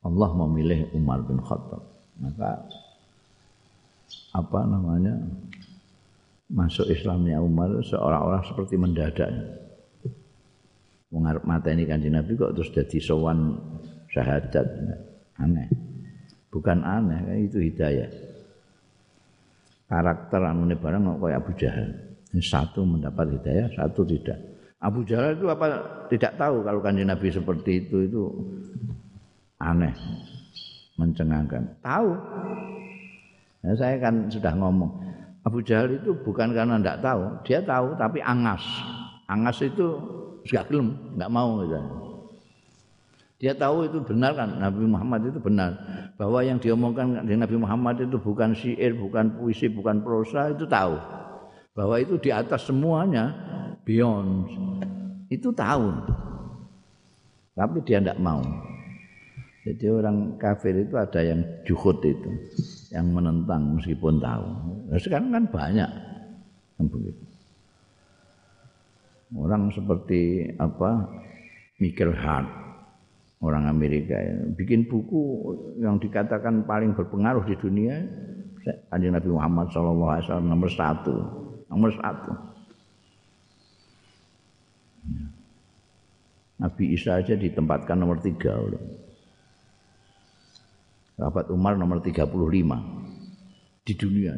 Allah 0.00 0.30
memilih 0.32 0.88
Umar 0.96 1.24
bin 1.24 1.40
Khattab. 1.40 1.80
Maka 2.20 2.68
apa 4.36 4.60
namanya 4.68 5.16
masuk 6.50 6.90
Islamnya 6.90 7.38
Umar 7.38 7.78
seolah-olah 7.80 8.42
seperti 8.42 8.74
mendadak. 8.74 9.30
Mengharap 11.10 11.42
mata 11.46 11.70
ini 11.70 11.86
kanji 11.86 12.10
Nabi 12.10 12.38
kok 12.38 12.54
terus 12.54 12.70
jadi 12.74 12.98
sowan 12.98 13.54
syahadat. 14.10 14.66
Aneh. 15.38 15.70
Bukan 16.50 16.82
aneh 16.82 17.46
itu 17.46 17.62
hidayah. 17.62 18.10
Karakter 19.90 20.42
anu 20.42 20.70
barang 20.70 21.02
kok 21.02 21.18
kayak 21.22 21.38
Abu 21.38 21.52
Jahal. 21.58 21.88
Satu 22.38 22.86
mendapat 22.86 23.26
hidayah 23.38 23.66
satu 23.74 24.06
tidak. 24.06 24.38
Abu 24.78 25.02
Jahal 25.02 25.34
itu 25.34 25.50
apa 25.50 25.66
tidak 26.06 26.38
tahu 26.38 26.62
kalau 26.62 26.78
kanji 26.78 27.02
Nabi 27.02 27.26
seperti 27.30 27.86
itu 27.86 28.06
itu 28.06 28.22
aneh 29.58 29.94
mencengangkan. 30.94 31.62
Tahu. 31.80 32.10
Nah, 33.60 33.76
saya 33.76 33.96
kan 34.00 34.24
sudah 34.32 34.56
ngomong, 34.56 34.88
Abu 35.40 35.64
Jahal 35.64 35.96
itu 35.96 36.12
bukan 36.12 36.52
karena 36.52 36.76
tidak 36.76 37.00
tahu, 37.00 37.22
dia 37.48 37.58
tahu 37.64 37.96
tapi 37.96 38.20
angas. 38.20 38.60
Angas 39.24 39.64
itu 39.64 39.96
gak 40.44 40.68
gelem, 40.68 41.16
nggak 41.16 41.32
mau 41.32 41.64
gitu. 41.64 41.80
Dia 43.40 43.56
tahu 43.56 43.88
itu 43.88 44.04
benar 44.04 44.36
kan, 44.36 44.60
Nabi 44.60 44.84
Muhammad 44.84 45.32
itu 45.32 45.40
benar. 45.40 45.72
Bahwa 46.20 46.44
yang 46.44 46.60
diomongkan 46.60 47.24
dengan 47.24 47.48
Nabi 47.48 47.56
Muhammad 47.56 47.96
itu 48.04 48.20
bukan 48.20 48.52
syair, 48.52 48.92
bukan 48.92 49.32
puisi, 49.40 49.72
bukan 49.72 50.04
prosa, 50.04 50.52
itu 50.52 50.68
tahu. 50.68 51.00
Bahwa 51.72 51.96
itu 51.96 52.20
di 52.20 52.28
atas 52.28 52.68
semuanya, 52.68 53.32
beyond. 53.88 54.44
Itu 55.32 55.56
tahu. 55.56 55.88
Tapi 57.56 57.80
dia 57.80 57.96
tidak 58.04 58.20
mau. 58.20 58.44
Jadi 59.64 59.88
orang 59.88 60.36
kafir 60.36 60.76
itu 60.76 61.00
ada 61.00 61.20
yang 61.24 61.40
juhud 61.64 61.96
itu 62.04 62.28
yang 62.90 63.06
menentang 63.14 63.78
meskipun 63.78 64.18
tahu. 64.18 64.46
Nah, 64.90 64.98
sekarang 64.98 65.30
kan 65.30 65.44
banyak 65.46 65.90
yang 66.78 66.86
begitu. 66.90 67.24
Orang 69.30 69.70
seperti 69.70 70.50
apa 70.58 71.06
Michael 71.78 72.14
Hart 72.18 72.50
orang 73.40 73.70
Amerika 73.70 74.18
ya, 74.18 74.36
bikin 74.52 74.90
buku 74.90 75.54
yang 75.80 76.02
dikatakan 76.02 76.66
paling 76.66 76.92
berpengaruh 76.92 77.46
di 77.46 77.56
dunia 77.56 78.04
Kanjeng 78.92 79.16
Nabi 79.16 79.30
Muhammad 79.32 79.72
SAW 79.72 80.44
nomor 80.44 80.68
satu 80.68 81.14
nomor 81.72 81.88
satu 81.96 82.32
Nabi 86.60 86.92
Isa 86.92 87.16
aja 87.16 87.32
ditempatkan 87.32 87.96
nomor 87.96 88.20
tiga. 88.20 88.52
Sahabat 91.20 91.52
Umar 91.52 91.76
nomor 91.76 92.00
35 92.00 92.32
di 93.84 93.92
dunia. 93.92 94.32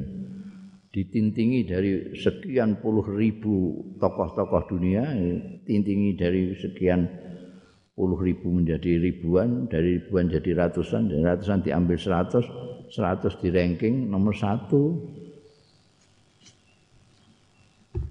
Ditintingi 0.93 1.63
dari 1.65 2.13
sekian 2.19 2.83
puluh 2.83 3.07
ribu 3.07 3.81
tokoh-tokoh 4.03 4.67
dunia, 4.67 5.15
tintingi 5.63 6.19
dari 6.19 6.53
sekian 6.59 7.07
puluh 7.95 8.19
ribu 8.19 8.51
menjadi 8.51 8.99
ribuan, 8.99 9.71
dari 9.71 10.03
ribuan 10.03 10.27
jadi 10.29 10.59
ratusan, 10.59 11.09
dari 11.09 11.23
ratusan 11.23 11.65
diambil 11.65 11.97
seratus, 11.97 12.45
seratus 12.91 13.39
di 13.41 13.49
ranking 13.55 14.11
nomor 14.11 14.35
satu. 14.35 15.01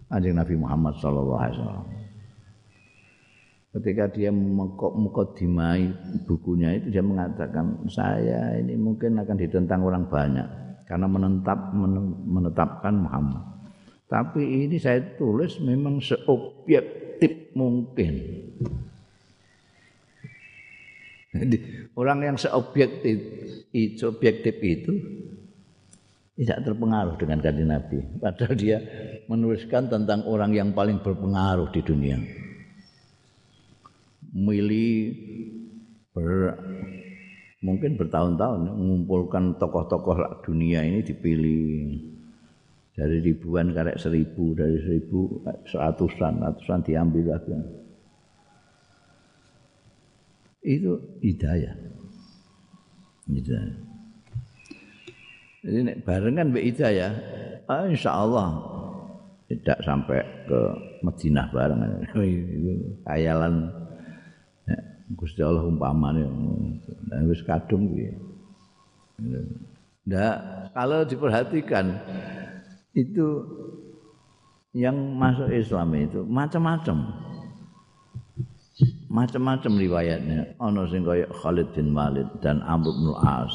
Anjing 0.10 0.40
Nabi 0.40 0.56
Muhammad 0.58 0.96
Sallallahu 0.98 1.38
Alaihi 1.44 1.56
Wasallam 1.60 2.01
ketika 3.72 4.12
dia 4.12 4.30
mukadimai 4.32 5.96
bukunya 6.28 6.76
itu 6.76 6.92
dia 6.92 7.00
mengatakan 7.00 7.88
saya 7.88 8.60
ini 8.60 8.76
mungkin 8.76 9.16
akan 9.16 9.38
ditentang 9.40 9.80
orang 9.88 10.12
banyak 10.12 10.48
karena 10.84 11.08
menetap 11.08 11.72
menetapkan 12.28 12.92
Muhammad. 12.92 13.48
Tapi 14.12 14.68
ini 14.68 14.76
saya 14.76 15.00
tulis 15.16 15.56
memang 15.64 16.04
seobjektif 16.04 17.56
mungkin. 17.56 18.14
Jadi 21.32 21.58
orang 21.96 22.28
yang 22.28 22.36
seobjektif 22.36 23.18
itu, 23.72 24.04
objektif 24.04 24.60
itu 24.60 24.92
tidak 26.36 26.60
terpengaruh 26.68 27.16
dengan 27.16 27.40
kanjeng 27.40 27.72
Nabi. 27.72 28.04
Padahal 28.20 28.56
dia 28.60 28.84
menuliskan 29.32 29.88
tentang 29.88 30.28
orang 30.28 30.52
yang 30.52 30.76
paling 30.76 31.00
berpengaruh 31.00 31.72
di 31.72 31.80
dunia 31.80 32.20
milih 34.32 35.16
ber, 36.16 36.56
mungkin 37.62 38.00
bertahun-tahun 38.00 38.72
mengumpulkan 38.72 39.60
tokoh-tokoh 39.60 40.44
dunia 40.44 40.84
ini 40.84 41.04
dipilih. 41.04 42.10
Dari 42.92 43.24
ribuan 43.24 43.72
karek 43.72 43.96
seribu 43.96 44.52
dari 44.52 44.76
seribu 44.84 45.48
seratusan 45.64 46.44
ratusan 46.44 46.84
diambil 46.84 47.40
lagi. 47.40 47.56
Itu 50.60 51.00
hidayah. 51.24 51.72
Hidayah. 53.32 53.78
Jadi 55.62 55.80
barengan 56.04 56.52
mbek 56.52 56.68
hidayah 56.74 57.12
ah, 57.72 57.86
insya 57.88 58.12
Allah 58.12 58.50
tidak 59.48 59.80
sampai 59.84 60.20
ke 60.48 60.60
Madinah 61.04 61.48
bareng 61.52 61.82
itu 62.02 62.20
khayalan 63.08 63.56
ya, 63.70 63.81
Gusti 65.18 65.42
Allah 65.44 65.68
umpamane 65.68 66.24
wis 67.28 67.44
kadung 67.44 67.92
piye 67.92 68.16
Nggak, 70.02 70.36
kalau 70.74 71.06
diperhatikan 71.06 71.94
itu 72.98 73.28
yang 74.74 74.98
masuk 75.20 75.52
Islam 75.52 75.94
itu 76.00 76.26
macam-macam. 76.26 76.98
Macam-macam 79.12 79.72
riwayatnya. 79.78 80.58
Ono 80.58 80.88
sing 80.90 81.06
kaya 81.06 81.28
Khalid 81.30 81.76
bin 81.76 81.94
Walid 81.94 82.26
dan 82.42 82.64
Amr 82.66 82.90
bin 82.90 83.14
As. 83.22 83.54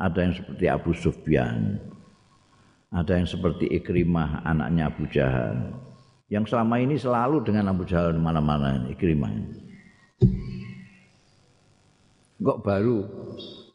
Ada 0.00 0.18
yang 0.26 0.34
seperti 0.34 0.64
Abu 0.66 0.90
Sufyan. 0.96 1.78
Ada 2.90 3.22
yang 3.22 3.28
seperti 3.28 3.70
Ikrimah 3.70 4.42
anaknya 4.42 4.90
Abu 4.90 5.06
Jahal. 5.12 5.78
Yang 6.26 6.50
selama 6.50 6.80
ini 6.82 6.98
selalu 6.98 7.44
dengan 7.46 7.70
Abu 7.70 7.86
Jahal 7.86 8.16
mana-mana 8.18 8.82
Ikrimah. 8.90 9.30
Kok 12.44 12.60
baru 12.60 13.00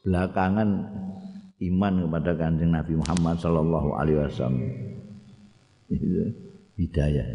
belakangan 0.05 0.69
iman 1.57 1.93
kepada 2.05 2.37
kanjeng 2.37 2.69
Nabi 2.69 2.93
Muhammad 3.01 3.41
sallallahu 3.41 3.97
alaihi 3.97 4.21
wasallam. 4.21 4.61
Itu 5.89 6.05
hidayah. 6.77 7.25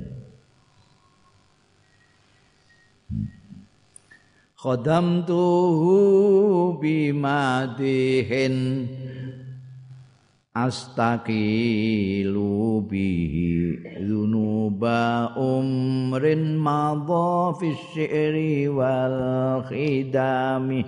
Khadamtuhu 4.55 5.99
bimadihin 6.81 8.55
astaqilu 10.57 12.39
bihi 12.87 13.77
dhunuba 14.07 15.35
umrin 15.37 16.57
madha 16.57 17.53
fi 17.59 17.77
syi'ri 17.93 18.71
wal 18.73 19.67
khidami 19.69 20.87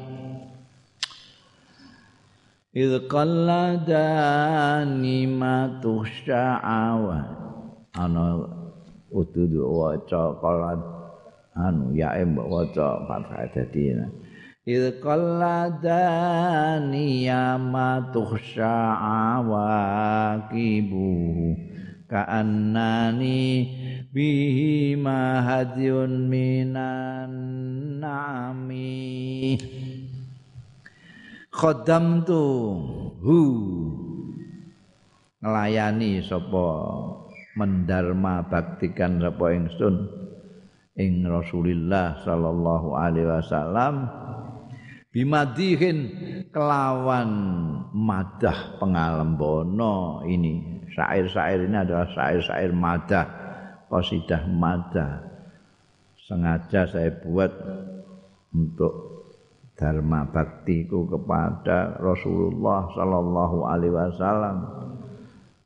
Idh 2.76 3.08
qalladani 3.08 4.04
ma 5.24 5.80
tusya'awa 5.80 7.24
Ana 7.96 8.36
utudu 9.08 9.64
waca 9.64 10.36
qalad 10.44 10.84
anu 11.56 11.96
ya 11.96 12.12
em 12.20 12.36
waca 12.36 13.00
fathah 13.08 13.48
dadi 13.48 13.96
Idh 14.68 15.00
qalladani 15.00 15.72
ya 17.24 17.56
ma 17.56 18.12
tusya'awa 18.12 19.72
kibu 20.52 21.56
Ka'annani 22.12 23.72
bihi 24.12 25.00
ma 25.00 25.48
minan 26.28 27.32
nami 28.04 29.56
khaddamtu 31.56 32.42
hu. 33.24 33.40
Nglayani 35.40 36.20
sapa 36.20 36.68
mendarma 37.56 38.44
baktikan 38.44 39.16
sapa 39.16 39.56
ingsun 39.56 39.94
ing 41.00 41.24
Rasulillah 41.24 42.20
sallallahu 42.20 42.92
alaihi 42.92 43.28
wasallam. 43.28 43.94
Bimadihin 45.16 45.98
kelawan 46.52 47.30
madah 47.96 48.76
pengalembono 48.76 50.20
ini. 50.28 50.84
Syair-syair 50.92 51.64
ini 51.64 51.76
adalah 51.80 52.04
syair-syair 52.12 52.76
madah 52.76 53.24
qasidah 53.88 54.44
madah. 54.44 55.24
Sengaja 56.20 56.84
saya 56.84 57.16
buat 57.24 57.48
untuk 58.52 59.15
dharma 59.76 60.24
baktiku 60.24 61.04
kepada 61.04 62.00
Rasulullah 62.00 62.88
sallallahu 62.96 63.68
alaihi 63.68 63.92
wasallam. 63.92 64.56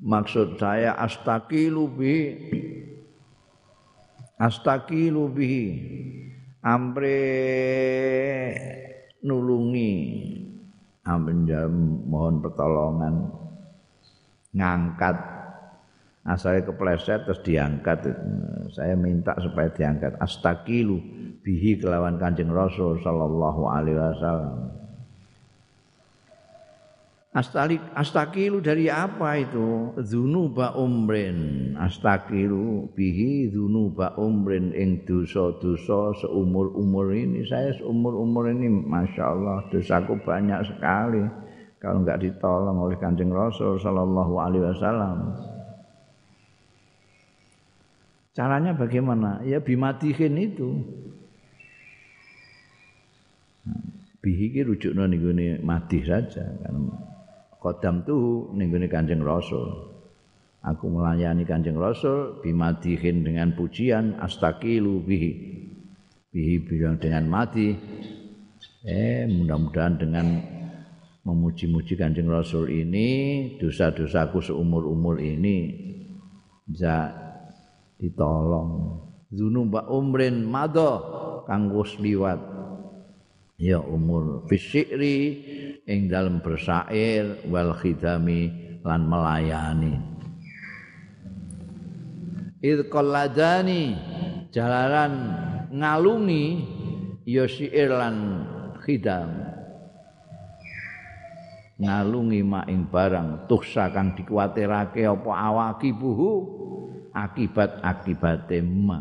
Maksud 0.03 0.59
saya 0.59 0.99
astaqilu 0.99 1.87
bi 1.95 2.15
astaqilu 4.35 5.31
bi 5.31 5.53
ampre 6.59 7.23
nulungi. 9.23 9.95
Ampre 11.07 11.35
mohon 12.05 12.43
pertolongan. 12.43 13.15
Ngangkat. 14.51 15.17
Asalnya 16.21 16.69
kepleset 16.69 17.25
terus 17.25 17.41
diangkat. 17.47 18.11
Saya 18.75 18.99
minta 18.99 19.39
supaya 19.39 19.71
diangkat. 19.73 20.19
Astaqilu 20.21 20.99
bihi 21.41 21.81
kelawan 21.81 22.21
Kanjeng 22.21 22.53
Rasul 22.53 23.01
sallallahu 23.01 23.63
alaihi 23.69 23.97
wasallam. 23.97 24.71
Astalik 27.31 27.79
astakilu 27.95 28.59
dari 28.59 28.91
apa 28.91 29.39
itu? 29.39 29.95
Dzunuba 30.03 30.75
umrin. 30.75 31.73
Astakilu 31.79 32.91
bihi 32.91 33.55
dzunuba 33.55 34.19
umrin 34.19 34.75
ing 34.75 35.07
dosa-dosa 35.07 36.27
seumur-umur 36.27 37.15
ini. 37.15 37.47
Saya 37.47 37.71
seumur-umur 37.79 38.51
ini 38.51 38.67
Masya 38.67 39.23
Allah 39.23 39.63
dosaku 39.71 40.19
banyak 40.27 40.75
sekali. 40.75 41.23
Kalau 41.79 42.03
enggak 42.03 42.19
ditolong 42.19 42.77
oleh 42.83 42.99
Kanjeng 42.99 43.31
Rasul 43.31 43.79
sallallahu 43.79 44.35
alaihi 44.35 44.67
wasallam. 44.67 45.19
Caranya 48.35 48.75
bagaimana? 48.75 49.39
Ya 49.47 49.63
bimatihin 49.63 50.35
itu. 50.35 50.83
Bihi 54.21 54.53
ki 54.53 54.61
rujukno 54.69 55.09
ning 55.09 55.21
gone 55.25 55.47
madih 55.65 56.05
saja 56.05 56.45
kan. 56.61 56.77
Kodam 57.61 58.05
tuh 58.05 58.53
ning 58.57 58.73
gone 58.73 58.89
Kanjeng 58.89 59.25
Rasul. 59.25 59.91
Aku 60.61 60.93
melayani 60.93 61.49
Kanjeng 61.49 61.81
Rasul 61.81 62.45
bimadihin 62.45 63.25
dengan 63.25 63.57
pujian 63.57 64.21
astaqilu 64.21 65.01
bihi. 65.05 65.33
Bihi 66.31 66.55
bilang 66.63 67.01
dengan 67.01 67.27
mati 67.27 67.75
eh 68.85 69.25
mudah-mudahan 69.25 69.97
dengan 69.97 70.27
memuji-muji 71.25 71.97
Kanjeng 71.97 72.29
Rasul 72.29 72.69
ini 72.73 73.09
dosa-dosaku 73.61 74.41
seumur-umur 74.41 75.21
ini 75.21 75.69
bisa 76.65 77.13
ditolong. 78.01 79.01
Zunubak 79.31 79.87
umrin 79.87 80.43
mado 80.43 80.91
kanggo 81.47 81.87
liwat 82.03 82.50
ya 83.61 83.77
umur 83.85 84.49
fisikri 84.49 85.37
ing 85.85 86.09
dalam 86.09 86.41
bersair 86.41 87.45
wal 87.53 87.77
khidami 87.77 88.49
lan 88.81 89.05
melayani. 89.05 90.01
Id 92.65 92.89
qalladani 92.89 93.97
jalaran 94.49 95.13
ngalungi 95.69 96.45
ya 97.29 97.45
syair 97.45 97.93
lan 97.93 98.17
khidam. 98.81 99.29
Ngalungi 101.81 102.41
mak 102.45 102.69
ing 102.69 102.89
barang 102.93 103.49
tuksa 103.49 103.89
kang 103.89 104.13
dikuwatirake 104.13 105.05
apa 105.05 105.33
awaki 105.33 105.97
akibat 107.17 107.81
akibate 107.81 108.61
ma 108.61 109.01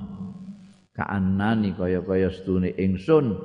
kaanani 0.99 1.75
kaya-kaya 1.75 2.27
stune 2.31 2.75
ingsun 2.75 3.35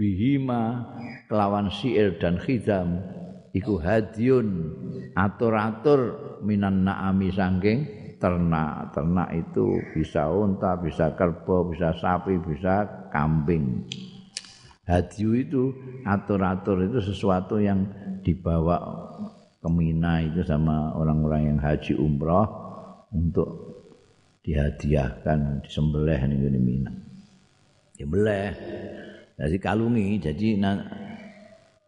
bihima 0.00 0.88
kelawan 1.28 1.68
syair 1.68 2.16
dan 2.16 2.40
khidam 2.40 3.04
iku 3.52 3.76
hadiun 3.76 4.72
atur-atur 5.12 6.00
minan 6.40 6.88
naami 6.88 7.28
sangking 7.28 7.84
ternak. 8.16 8.96
Ternak 8.96 9.28
itu 9.36 9.76
bisa 9.92 10.32
unta 10.32 10.80
bisa 10.80 11.12
kerbau 11.12 11.68
bisa 11.68 11.92
sapi 12.00 12.40
bisa 12.40 13.08
kambing. 13.12 13.84
Hadiu 14.88 15.36
itu 15.36 15.76
atur-atur 16.08 16.88
itu 16.88 16.98
sesuatu 17.04 17.60
yang 17.60 17.84
dibawa 18.24 18.80
ke 19.60 19.68
Mina 19.68 20.24
itu 20.24 20.40
sama 20.40 20.96
orang-orang 20.96 21.52
yang 21.52 21.58
haji 21.60 21.94
umroh 21.94 22.48
untuk 23.12 23.48
dihadiahkan 24.40 25.62
disembelih 25.62 26.20
nih 26.26 26.58
Mina. 26.58 26.90
Disembelih 27.94 28.50
jadi 29.40 29.56
kalungi 29.56 30.20
jadi 30.20 30.60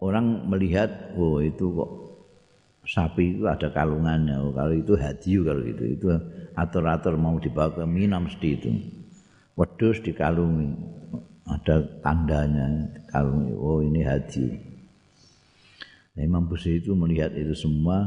orang 0.01 0.49
melihat 0.49 1.13
oh 1.21 1.39
itu 1.45 1.69
kok 1.69 2.03
sapi 2.87 3.39
itu 3.39 3.47
ada 3.47 3.71
kalungannya. 3.71 4.37
Oh, 4.43 4.53
kalau 4.55 4.75
itu 4.75 4.99
hadiu 4.99 5.47
kalau 5.47 5.63
itu 5.63 5.85
itu 5.99 6.07
atur-atur 6.59 7.15
mau 7.15 7.39
dibawa 7.39 7.71
ke 7.71 7.85
Mina 7.87 8.19
mesti 8.19 8.49
itu. 8.59 8.71
Wedus 9.55 10.03
dikalungi. 10.03 10.71
Ada 11.43 12.03
tandanya 12.03 12.89
kalungi. 13.11 13.53
Oh 13.55 13.83
ini 13.83 14.01
hadiu. 14.03 14.51
Nah, 16.13 16.23
Imam 16.23 16.45
Busiri 16.45 16.83
itu 16.83 16.93
melihat 16.93 17.33
itu 17.33 17.57
semua 17.57 18.05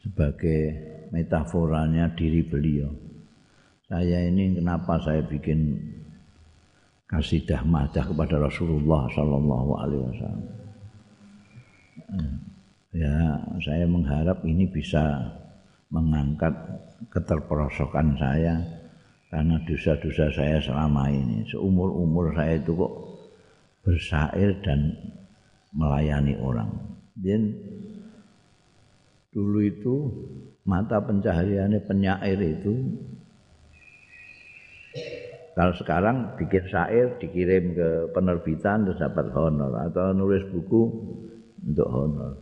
sebagai 0.00 0.72
metaforanya 1.12 2.10
diri 2.16 2.40
beliau. 2.42 2.90
Saya 3.92 4.24
ini 4.24 4.56
kenapa 4.56 4.96
saya 5.04 5.20
bikin 5.20 5.76
kasidah 7.12 7.60
madah 7.68 8.08
kepada 8.08 8.40
Rasulullah 8.40 9.04
Sallallahu 9.12 9.70
Alaihi 9.76 10.02
Wasallam. 10.08 10.44
Ya, 12.92 13.36
saya 13.60 13.84
mengharap 13.84 14.40
ini 14.48 14.64
bisa 14.64 15.20
mengangkat 15.92 16.52
keterperosokan 17.12 18.16
saya 18.16 18.64
karena 19.28 19.60
dosa-dosa 19.68 20.32
saya 20.32 20.56
selama 20.60 21.12
ini. 21.12 21.44
Seumur 21.52 21.92
umur 21.92 22.32
saya 22.32 22.56
itu 22.56 22.72
kok 22.72 22.92
bersair 23.84 24.56
dan 24.64 24.96
melayani 25.76 26.36
orang. 26.40 26.72
Dan 27.12 27.52
dulu 29.32 29.60
itu 29.60 29.94
mata 30.64 30.96
pencahariannya 31.00 31.80
penyair 31.84 32.40
itu 32.40 32.72
kalau 35.52 35.76
sekarang 35.76 36.32
bikin 36.40 36.64
syair 36.72 37.12
dikirim 37.20 37.76
ke 37.76 37.88
penerbitan 38.16 38.88
terus 38.88 38.96
dapat 38.96 39.28
honor. 39.36 39.84
Atau 39.84 40.16
nulis 40.16 40.48
buku 40.48 40.82
untuk 41.68 41.88
honor. 41.92 42.40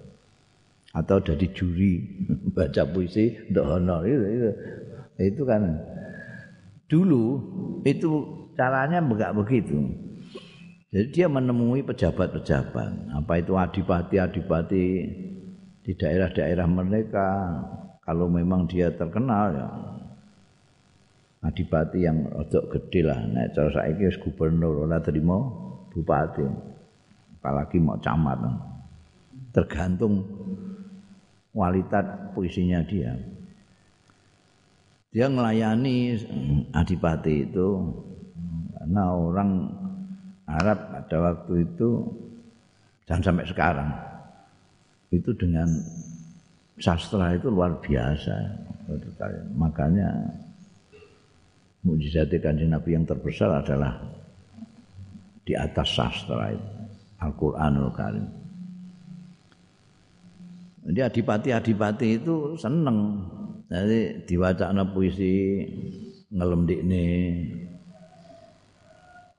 Atau 0.95 1.19
jadi 1.19 1.47
juri 1.51 2.07
baca 2.57 2.87
puisi 2.87 3.35
untuk 3.51 3.67
honor. 3.67 4.07
Itu 4.07 4.27
itu, 4.31 4.51
itu 5.19 5.43
kan 5.43 5.63
dulu 6.87 7.25
itu 7.83 8.11
caranya 8.55 9.03
enggak 9.03 9.35
begitu. 9.35 9.91
Jadi 10.91 11.07
dia 11.11 11.27
menemui 11.27 11.83
pejabat-pejabat. 11.83 13.15
Apa 13.15 13.43
itu 13.43 13.55
adipati-adipati 13.59 14.87
di 15.83 15.93
daerah-daerah 15.99 16.67
mereka. 16.67 17.27
Kalau 18.07 18.27
memang 18.27 18.67
dia 18.67 18.91
terkenal 18.91 19.55
ya 19.55 19.69
adipati 21.41 22.05
yang 22.05 22.29
rodok 22.29 22.77
gede 22.77 23.01
lah. 23.09 23.21
Nek 23.25 23.57
cara 23.57 23.69
saiki 23.73 24.09
wis 24.09 24.21
gubernur 24.21 24.85
ora 24.85 25.01
terima 25.01 25.41
bupati. 25.93 26.45
Apalagi 27.41 27.81
mau 27.81 27.97
camat. 27.97 28.39
Tergantung 29.51 30.21
kualitas 31.51 32.07
puisinya 32.37 32.85
dia. 32.85 33.17
Dia 35.11 35.27
melayani 35.27 36.15
adipati 36.71 37.51
itu 37.51 37.69
karena 38.79 39.11
orang 39.11 39.51
Arab 40.47 40.79
pada 40.95 41.17
waktu 41.19 41.67
itu 41.67 42.07
dan 43.11 43.19
sampai 43.19 43.43
sekarang 43.43 43.91
itu 45.11 45.35
dengan 45.35 45.67
sastra 46.79 47.35
itu 47.35 47.51
luar 47.51 47.83
biasa. 47.83 48.35
Makanya 49.59 50.31
mujizat 51.85 52.33
kanjeng 52.41 52.73
Nabi 52.73 52.97
yang 52.97 53.05
terbesar 53.09 53.65
adalah 53.65 54.01
di 55.45 55.57
atas 55.57 55.89
sastra 55.97 56.53
itu 56.53 56.69
Al-Qur'anul 57.21 57.93
Karim. 57.93 58.27
Jadi 60.81 61.01
adipati-adipati 61.05 62.09
itu 62.17 62.57
seneng. 62.57 63.29
Jadi 63.69 64.25
diwacana 64.25 64.89
puisi 64.89 65.63
ngelem 66.33 66.65
dikne. 66.65 67.07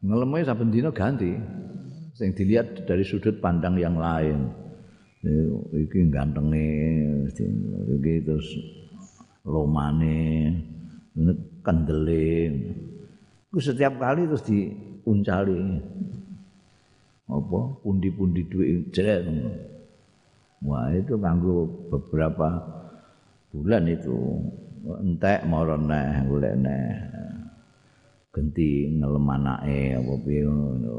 Ngelemnya 0.06 0.54
saben 0.54 0.70
dina 0.70 0.94
ganti. 0.94 1.34
Sing 2.14 2.38
dilihat 2.38 2.86
dari 2.86 3.02
sudut 3.02 3.42
pandang 3.42 3.82
yang 3.82 3.98
lain. 3.98 4.46
Iki 5.74 6.10
gantenge, 6.10 6.70
iki 7.30 8.26
terus 8.26 8.48
lomane, 9.46 10.50
kendele. 11.62 12.51
Ku 13.51 13.57
setiap 13.57 13.97
kali 13.97 14.28
terus 14.28 14.45
diuncali. 14.45 15.82
Apa 17.32 17.59
pundi-pundi 17.80 18.43
duit 18.51 18.91
jeret. 18.91 19.24
Wah, 20.62 20.93
itu 20.93 21.18
kanggo 21.18 21.66
beberapa 21.89 22.59
bulan 23.49 23.88
itu 23.89 24.14
entek 24.86 25.47
mara 25.47 25.80
neh 25.80 26.28
golek 26.28 26.53
neh. 26.59 26.91
Genti 28.32 28.88
ngelem 28.88 29.28
anake 29.28 29.99
apa 29.99 30.14
piye 30.24 30.41
ngono. 30.47 30.93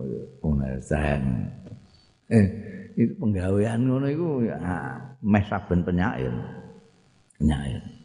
Eh, 2.32 2.46
itu 2.96 3.12
penggawean 3.20 3.84
ngono 3.84 4.06
iku 4.08 4.28
ya 4.44 4.56
meh 5.20 5.44
saben 5.44 5.84
penyair. 5.84 6.32
Penyair. 7.36 8.01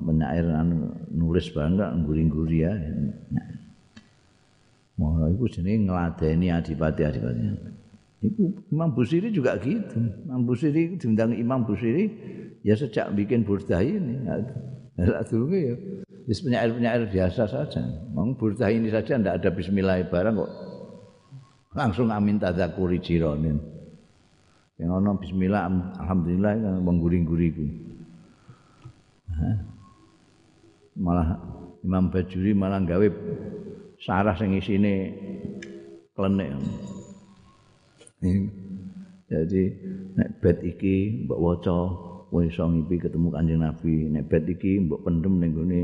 Penyair 0.00 0.46
anu 0.56 0.88
nulis 1.12 1.52
bangga 1.52 1.92
ngguri-ngguri 1.92 2.58
ya. 2.64 2.72
Mau 4.96 5.16
iku 5.32 5.48
jenenge 5.48 5.88
ngladeni 5.88 6.48
adipati-adipati. 6.52 7.40
Iku 8.20 8.68
Imam 8.68 8.92
Busiri 8.92 9.32
juga 9.32 9.56
gitu. 9.60 9.96
Imam 10.28 10.44
Busiri 10.44 10.96
diundang 11.00 11.32
Imam 11.32 11.64
Busiri 11.64 12.04
ya 12.60 12.76
sejak 12.76 13.12
bikin 13.16 13.44
burdah 13.44 13.80
ini. 13.80 14.20
Dulu 15.00 15.56
ya 15.56 15.74
wis 16.28 16.44
penyair-penyair 16.44 17.08
biasa 17.08 17.48
saja. 17.48 17.80
Mau 18.12 18.28
burdah 18.36 18.68
ini 18.68 18.92
saja 18.92 19.16
ndak 19.16 19.40
ada 19.40 19.48
bismillah 19.52 20.04
barang 20.08 20.36
kok 20.36 20.52
langsung 21.72 22.12
amin 22.12 22.36
tadzakuri 22.36 23.00
jironin. 23.00 23.56
Yang 24.76 24.90
ono 25.00 25.10
bismillah 25.16 25.68
alhamdulillah 26.00 26.52
kan 26.60 26.74
mengguri-guri 26.84 27.48
ku. 27.56 27.64
Malah 31.00 31.38
Imam 31.80 32.12
Bajuri 32.12 32.52
malah 32.52 32.80
gawe 32.84 33.06
sarah 34.00 34.36
sing 34.36 34.56
isine 34.56 35.16
klenik. 36.12 36.52
Jadi 39.30 39.62
nek 40.18 40.42
bet 40.42 40.58
iki 40.66 41.24
mbok 41.24 41.40
waca 41.40 41.78
iso 42.44 42.64
ngipi 42.66 43.00
ketemu 43.00 43.28
Kanjeng 43.30 43.60
Nabi, 43.62 44.10
nek 44.10 44.26
bet 44.28 44.44
iki 44.44 44.82
mbok 44.82 45.06
pendem 45.06 45.40
ning 45.40 45.50
gone 45.56 45.82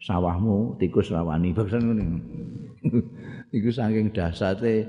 sawahmu 0.00 0.78
tikus 0.78 1.12
rawani 1.12 1.52
baksan 1.52 1.82
ngene. 1.84 2.04
Iku 3.56 3.70
saking 3.70 4.10
dasate 4.10 4.86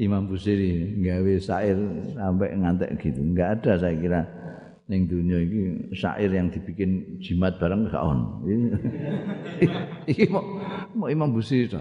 Imam 0.00 0.28
Busiri 0.28 0.96
gawe 1.00 1.32
syair 1.40 1.78
sampai 2.16 2.56
ngantek 2.56 2.96
gitu. 3.00 3.20
Enggak 3.20 3.60
ada 3.60 3.72
saya 3.80 3.94
kira 3.96 4.20
ning 4.88 5.04
dunia 5.04 5.36
iki 5.44 5.92
syair 5.92 6.32
yang 6.32 6.48
dibikin 6.48 7.20
jimat 7.20 7.60
barang 7.60 7.92
gak 7.92 8.00
on. 8.00 8.40
iki 10.10 10.24
mau, 10.32 10.40
mau 10.96 11.12
Imam 11.12 11.28
Busiri 11.28 11.68
to. 11.68 11.76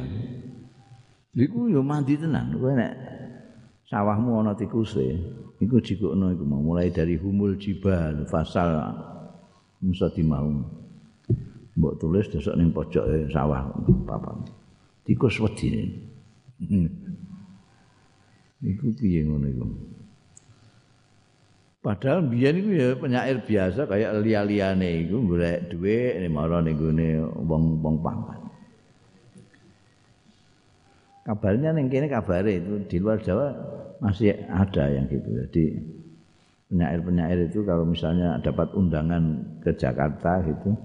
Iku 1.32 1.72
yo 1.72 1.80
mandi 1.80 2.20
tenan. 2.20 2.52
Kowe 2.60 2.76
nek 2.76 2.94
sawahmu 3.88 4.44
ana 4.44 4.52
tikuse, 4.60 5.16
iku 5.64 5.80
jikokno 5.80 6.36
iku 6.36 6.44
mau 6.44 6.60
mulai 6.60 6.92
dari 6.92 7.16
humul 7.16 7.56
jibal 7.56 8.28
fasal 8.28 8.76
musa 9.80 10.12
dimau. 10.12 10.68
Mbok 11.78 11.94
tulis 12.02 12.28
desok 12.28 12.60
ning 12.60 12.76
pojoke 12.76 13.32
sawah 13.32 13.72
papan. 14.04 14.44
Tikus 15.08 15.40
wedi. 15.40 15.96
Iku 18.58 18.86
piye 18.98 19.24
ngono 19.24 19.48
iku? 19.48 19.66
Padahal 21.88 22.28
biyen 22.28 22.60
iku 22.60 22.72
ya 22.76 22.90
penyair 23.00 23.48
biasa 23.48 23.88
kayak 23.88 24.20
liya-liyane 24.20 25.08
iku 25.08 25.24
golek 25.24 25.72
dhuwit 25.72 26.20
ning 26.20 26.36
mara 26.36 26.60
ning 26.60 26.76
gone 26.76 27.32
wong-wong 27.48 28.04
pangkat. 28.04 28.40
Kabarnya 31.24 31.72
ning 31.72 31.88
kene 31.88 32.12
kabare 32.12 32.60
itu 32.60 32.84
di 32.92 33.00
luar 33.00 33.24
Jawa 33.24 33.56
masih 34.04 34.36
ada 34.52 34.84
yang 34.92 35.08
gitu. 35.08 35.32
Jadi 35.32 35.64
penyair-penyair 36.68 37.48
itu 37.48 37.64
kalau 37.64 37.88
misalnya 37.88 38.36
dapat 38.44 38.68
undangan 38.76 39.40
ke 39.64 39.72
Jakarta 39.80 40.44
gitu, 40.44 40.76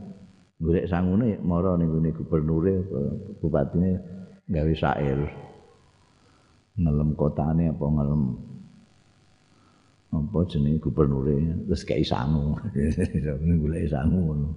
golek 0.63 0.87
sangune 0.87 1.35
mara 1.43 1.75
ning 1.83 1.91
gone 1.91 2.15
gubernure 2.15 2.79
bupatine 3.43 3.99
gawe 4.47 4.73
syair. 4.79 5.19
Ngelem 6.79 7.19
kotane 7.19 7.75
apa 7.75 7.87
ngelem 7.91 8.23
apa 10.13 10.45
jenenge 10.45 10.85
gubernure? 10.85 11.41
Terus 11.67 11.83
kayak 11.89 12.05
sangu. 12.05 12.53
Golek 13.65 13.89
sangu 13.89 14.21
ngono. 14.21 14.49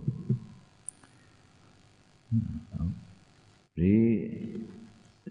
Di 3.75 3.95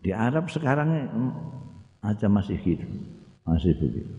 di 0.00 0.10
Arab 0.12 0.48
sekarang 0.48 0.90
aja 2.04 2.28
masih 2.28 2.56
gitu 2.60 2.88
masih 3.44 3.76
begitu. 3.76 4.12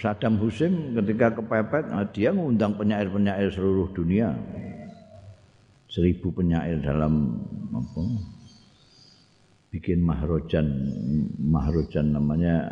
Saddam 0.00 0.40
Hussein 0.40 0.96
ketika 0.96 1.38
kepepet 1.38 1.92
nah 1.92 2.06
dia 2.08 2.32
mengundang 2.34 2.74
penyair-penyair 2.74 3.52
seluruh 3.52 3.90
dunia. 3.94 4.34
Seribu 5.90 6.30
penyair 6.30 6.78
dalam 6.78 7.42
apa 7.74 8.02
bikin 9.70 10.02
mahrojan 10.02 10.66
mahrojan 11.38 12.12
namanya 12.14 12.70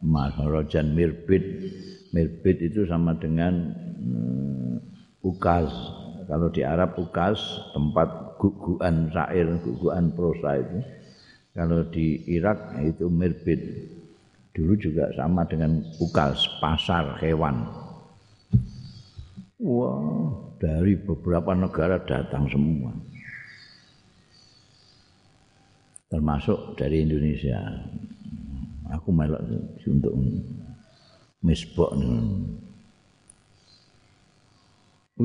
mahrojan 0.00 0.96
mirbit. 0.96 1.44
Mirbit 2.10 2.58
itu 2.58 2.90
sama 2.90 3.14
dengan 3.14 3.70
uh, 4.02 4.74
ukaz 5.22 5.70
kalau 6.26 6.50
di 6.50 6.66
Arab 6.66 6.98
ukaz 6.98 7.38
tempat 7.70 8.40
guguan 8.40 9.12
syair 9.14 9.46
guguan 9.62 10.10
prosa 10.16 10.58
itu. 10.58 10.78
Kalau 11.54 11.86
di 11.86 12.24
Irak 12.26 12.80
itu 12.82 13.06
mirbit. 13.06 13.60
Dulu 14.50 14.74
juga 14.74 15.14
sama 15.14 15.46
dengan 15.46 15.78
ukaz 16.02 16.42
pasar 16.58 17.14
hewan. 17.22 17.62
Wah 19.62 20.50
dari 20.60 20.92
beberapa 20.94 21.56
negara 21.56 21.96
datang 22.04 22.46
semua. 22.52 22.92
Termasuk 26.10 26.74
dari 26.74 27.06
Indonesia. 27.06 27.58
Aku 28.90 29.14
melok 29.14 29.46
untuk 29.86 30.14
misbok 31.40 31.94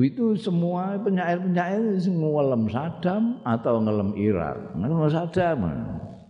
itu 0.04 0.36
semua 0.36 1.00
penyair-penyair 1.00 1.96
ngelem 2.04 2.68
Saddam 2.68 3.40
atau 3.48 3.80
ngelem 3.80 4.12
Irak. 4.20 4.76
Ngelem 4.76 5.08
Saddam. 5.08 5.60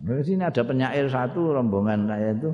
Di 0.07 0.23
sini 0.23 0.47
ada 0.47 0.63
penyair 0.63 1.09
satu 1.11 1.51
rombongan 1.51 2.07
saya 2.07 2.31
itu, 2.31 2.53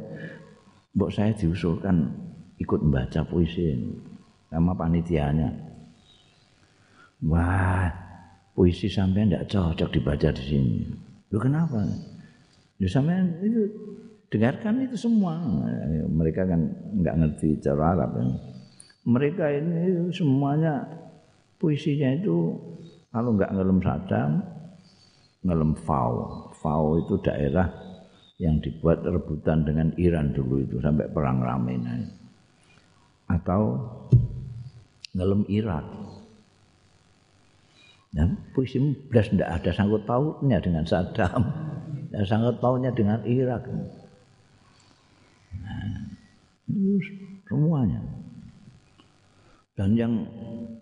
mbok 0.97 1.12
saya 1.14 1.36
diusulkan 1.38 2.10
ikut 2.58 2.80
membaca 2.82 3.22
puisi 3.30 3.78
sama 4.49 4.74
panitianya. 4.74 5.54
Wah, 7.30 7.93
puisi 8.58 8.89
sampean 8.89 9.30
tidak 9.30 9.54
cocok 9.54 9.89
dibaca 9.93 10.30
di 10.34 10.43
sini. 10.43 10.78
Lu 11.34 11.41
kenapa? 11.41 11.81
Ya 12.77 12.86
sampean 12.86 13.41
itu 13.41 13.65
dengarkan 14.29 14.86
itu 14.86 14.93
semua. 14.93 15.41
Mereka 16.05 16.45
kan 16.45 16.61
nggak 16.93 17.15
ngerti 17.17 17.57
cara 17.57 17.97
Arab 17.97 18.21
kan. 18.21 18.29
Mereka 19.09 19.45
ini 19.49 20.13
semuanya 20.13 20.86
puisinya 21.57 22.13
itu 22.13 22.53
kalau 23.09 23.34
nggak 23.34 23.49
ngelem 23.49 23.81
sadam, 23.81 24.31
ngelem 25.41 25.73
fau. 25.81 26.47
Fau 26.53 27.01
itu 27.01 27.17
daerah 27.25 27.65
yang 28.38 28.61
dibuat 28.61 29.01
rebutan 29.01 29.65
dengan 29.65 29.89
Iran 29.97 30.38
dulu 30.38 30.61
itu 30.61 30.77
sampai 30.77 31.09
perang 31.09 31.41
Ramena. 31.41 31.97
Atau 33.25 33.81
ngelem 35.17 35.49
Irak 35.49 35.86
Nah, 38.14 38.30
puisi 38.53 38.78
belas 39.09 39.34
tidak 39.34 39.49
ada 39.49 39.74
sangkut 39.74 40.05
pautnya 40.05 40.61
dengan 40.61 40.86
Saddam, 40.86 41.41
tidak 42.14 42.26
sangkut 42.30 42.61
pautnya 42.61 42.93
dengan 42.93 43.26
Irak. 43.26 43.66
Nah, 45.57 45.97
semuanya. 47.49 48.01
Dan 49.74 49.97
yang 49.97 50.14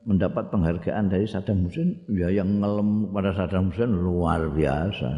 mendapat 0.04 0.52
penghargaan 0.52 1.08
dari 1.08 1.24
Saddam 1.24 1.64
Hussein, 1.64 1.96
ya 2.12 2.28
yang 2.28 2.60
ngelem 2.60 3.08
pada 3.16 3.32
Saddam 3.32 3.72
Hussein 3.72 3.96
luar 3.96 4.52
biasa. 4.52 5.10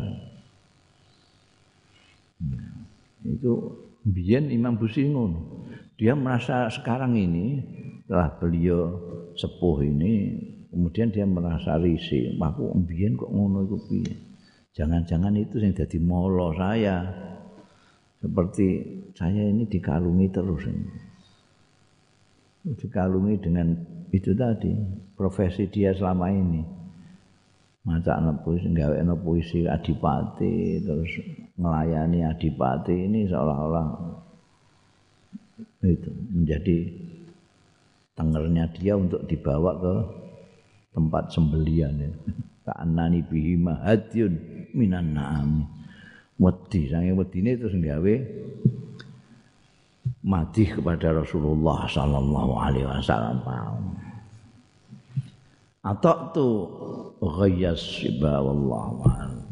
Nah, 2.46 2.74
itu 3.26 3.52
Bian 4.06 4.54
Imam 4.54 4.78
Busingun, 4.78 5.34
dia 5.98 6.14
merasa 6.14 6.70
sekarang 6.70 7.18
ini 7.18 7.66
setelah 8.06 8.30
beliau 8.38 8.94
sepuh 9.34 9.82
ini 9.82 10.38
kemudian 10.74 11.14
dia 11.14 11.30
merasa 11.30 11.78
risih. 11.78 12.34
Aku 12.42 12.74
mbiyen 12.74 13.14
kok 13.14 13.30
ngono 13.30 13.70
iku 13.70 13.78
piye? 13.86 14.14
Jangan-jangan 14.74 15.38
itu 15.38 15.62
yang 15.62 15.78
jadi 15.78 15.98
molo 16.02 16.50
saya. 16.58 17.06
Seperti 18.18 18.68
saya 19.14 19.46
ini 19.46 19.70
dikalungi 19.70 20.28
terus 20.34 20.66
ini. 20.66 20.90
Dikalungi 22.74 23.36
dengan 23.38 23.70
itu 24.10 24.34
tadi 24.34 24.74
profesi 25.14 25.70
dia 25.70 25.94
selama 25.94 26.28
ini. 26.34 26.62
Maca 27.84 28.16
puisi 28.40 28.72
gawe 28.72 28.96
puisi 29.20 29.68
adipati 29.68 30.80
terus 30.80 31.20
melayani 31.60 32.24
adipati 32.24 32.96
ini 32.96 33.28
seolah-olah 33.28 33.88
itu 35.84 36.12
menjadi 36.32 36.78
tengernya 38.16 38.72
dia 38.72 38.96
untuk 38.96 39.28
dibawa 39.28 39.76
ke 39.84 39.96
tempat 40.94 41.34
sembelian 41.34 41.94
ya. 42.00 42.12
Ka'annani 42.64 43.20
bihi 43.28 43.60
mahadyun 43.60 44.34
minan 44.72 45.12
na'am. 45.18 45.68
Wedi, 46.40 46.90
sange 46.90 47.12
wedine 47.14 47.60
terus 47.60 47.76
gawe 47.76 48.16
mati 50.24 50.64
kepada 50.72 51.12
Rasulullah 51.12 51.84
sallallahu 51.86 52.52
alaihi 52.56 52.88
wasallam. 52.88 53.44
Atau 55.84 56.18
tu 56.32 56.48
ghayyas 57.20 57.80
siba 58.00 58.40
wallahu 58.40 59.04
a'lam. 59.04 59.43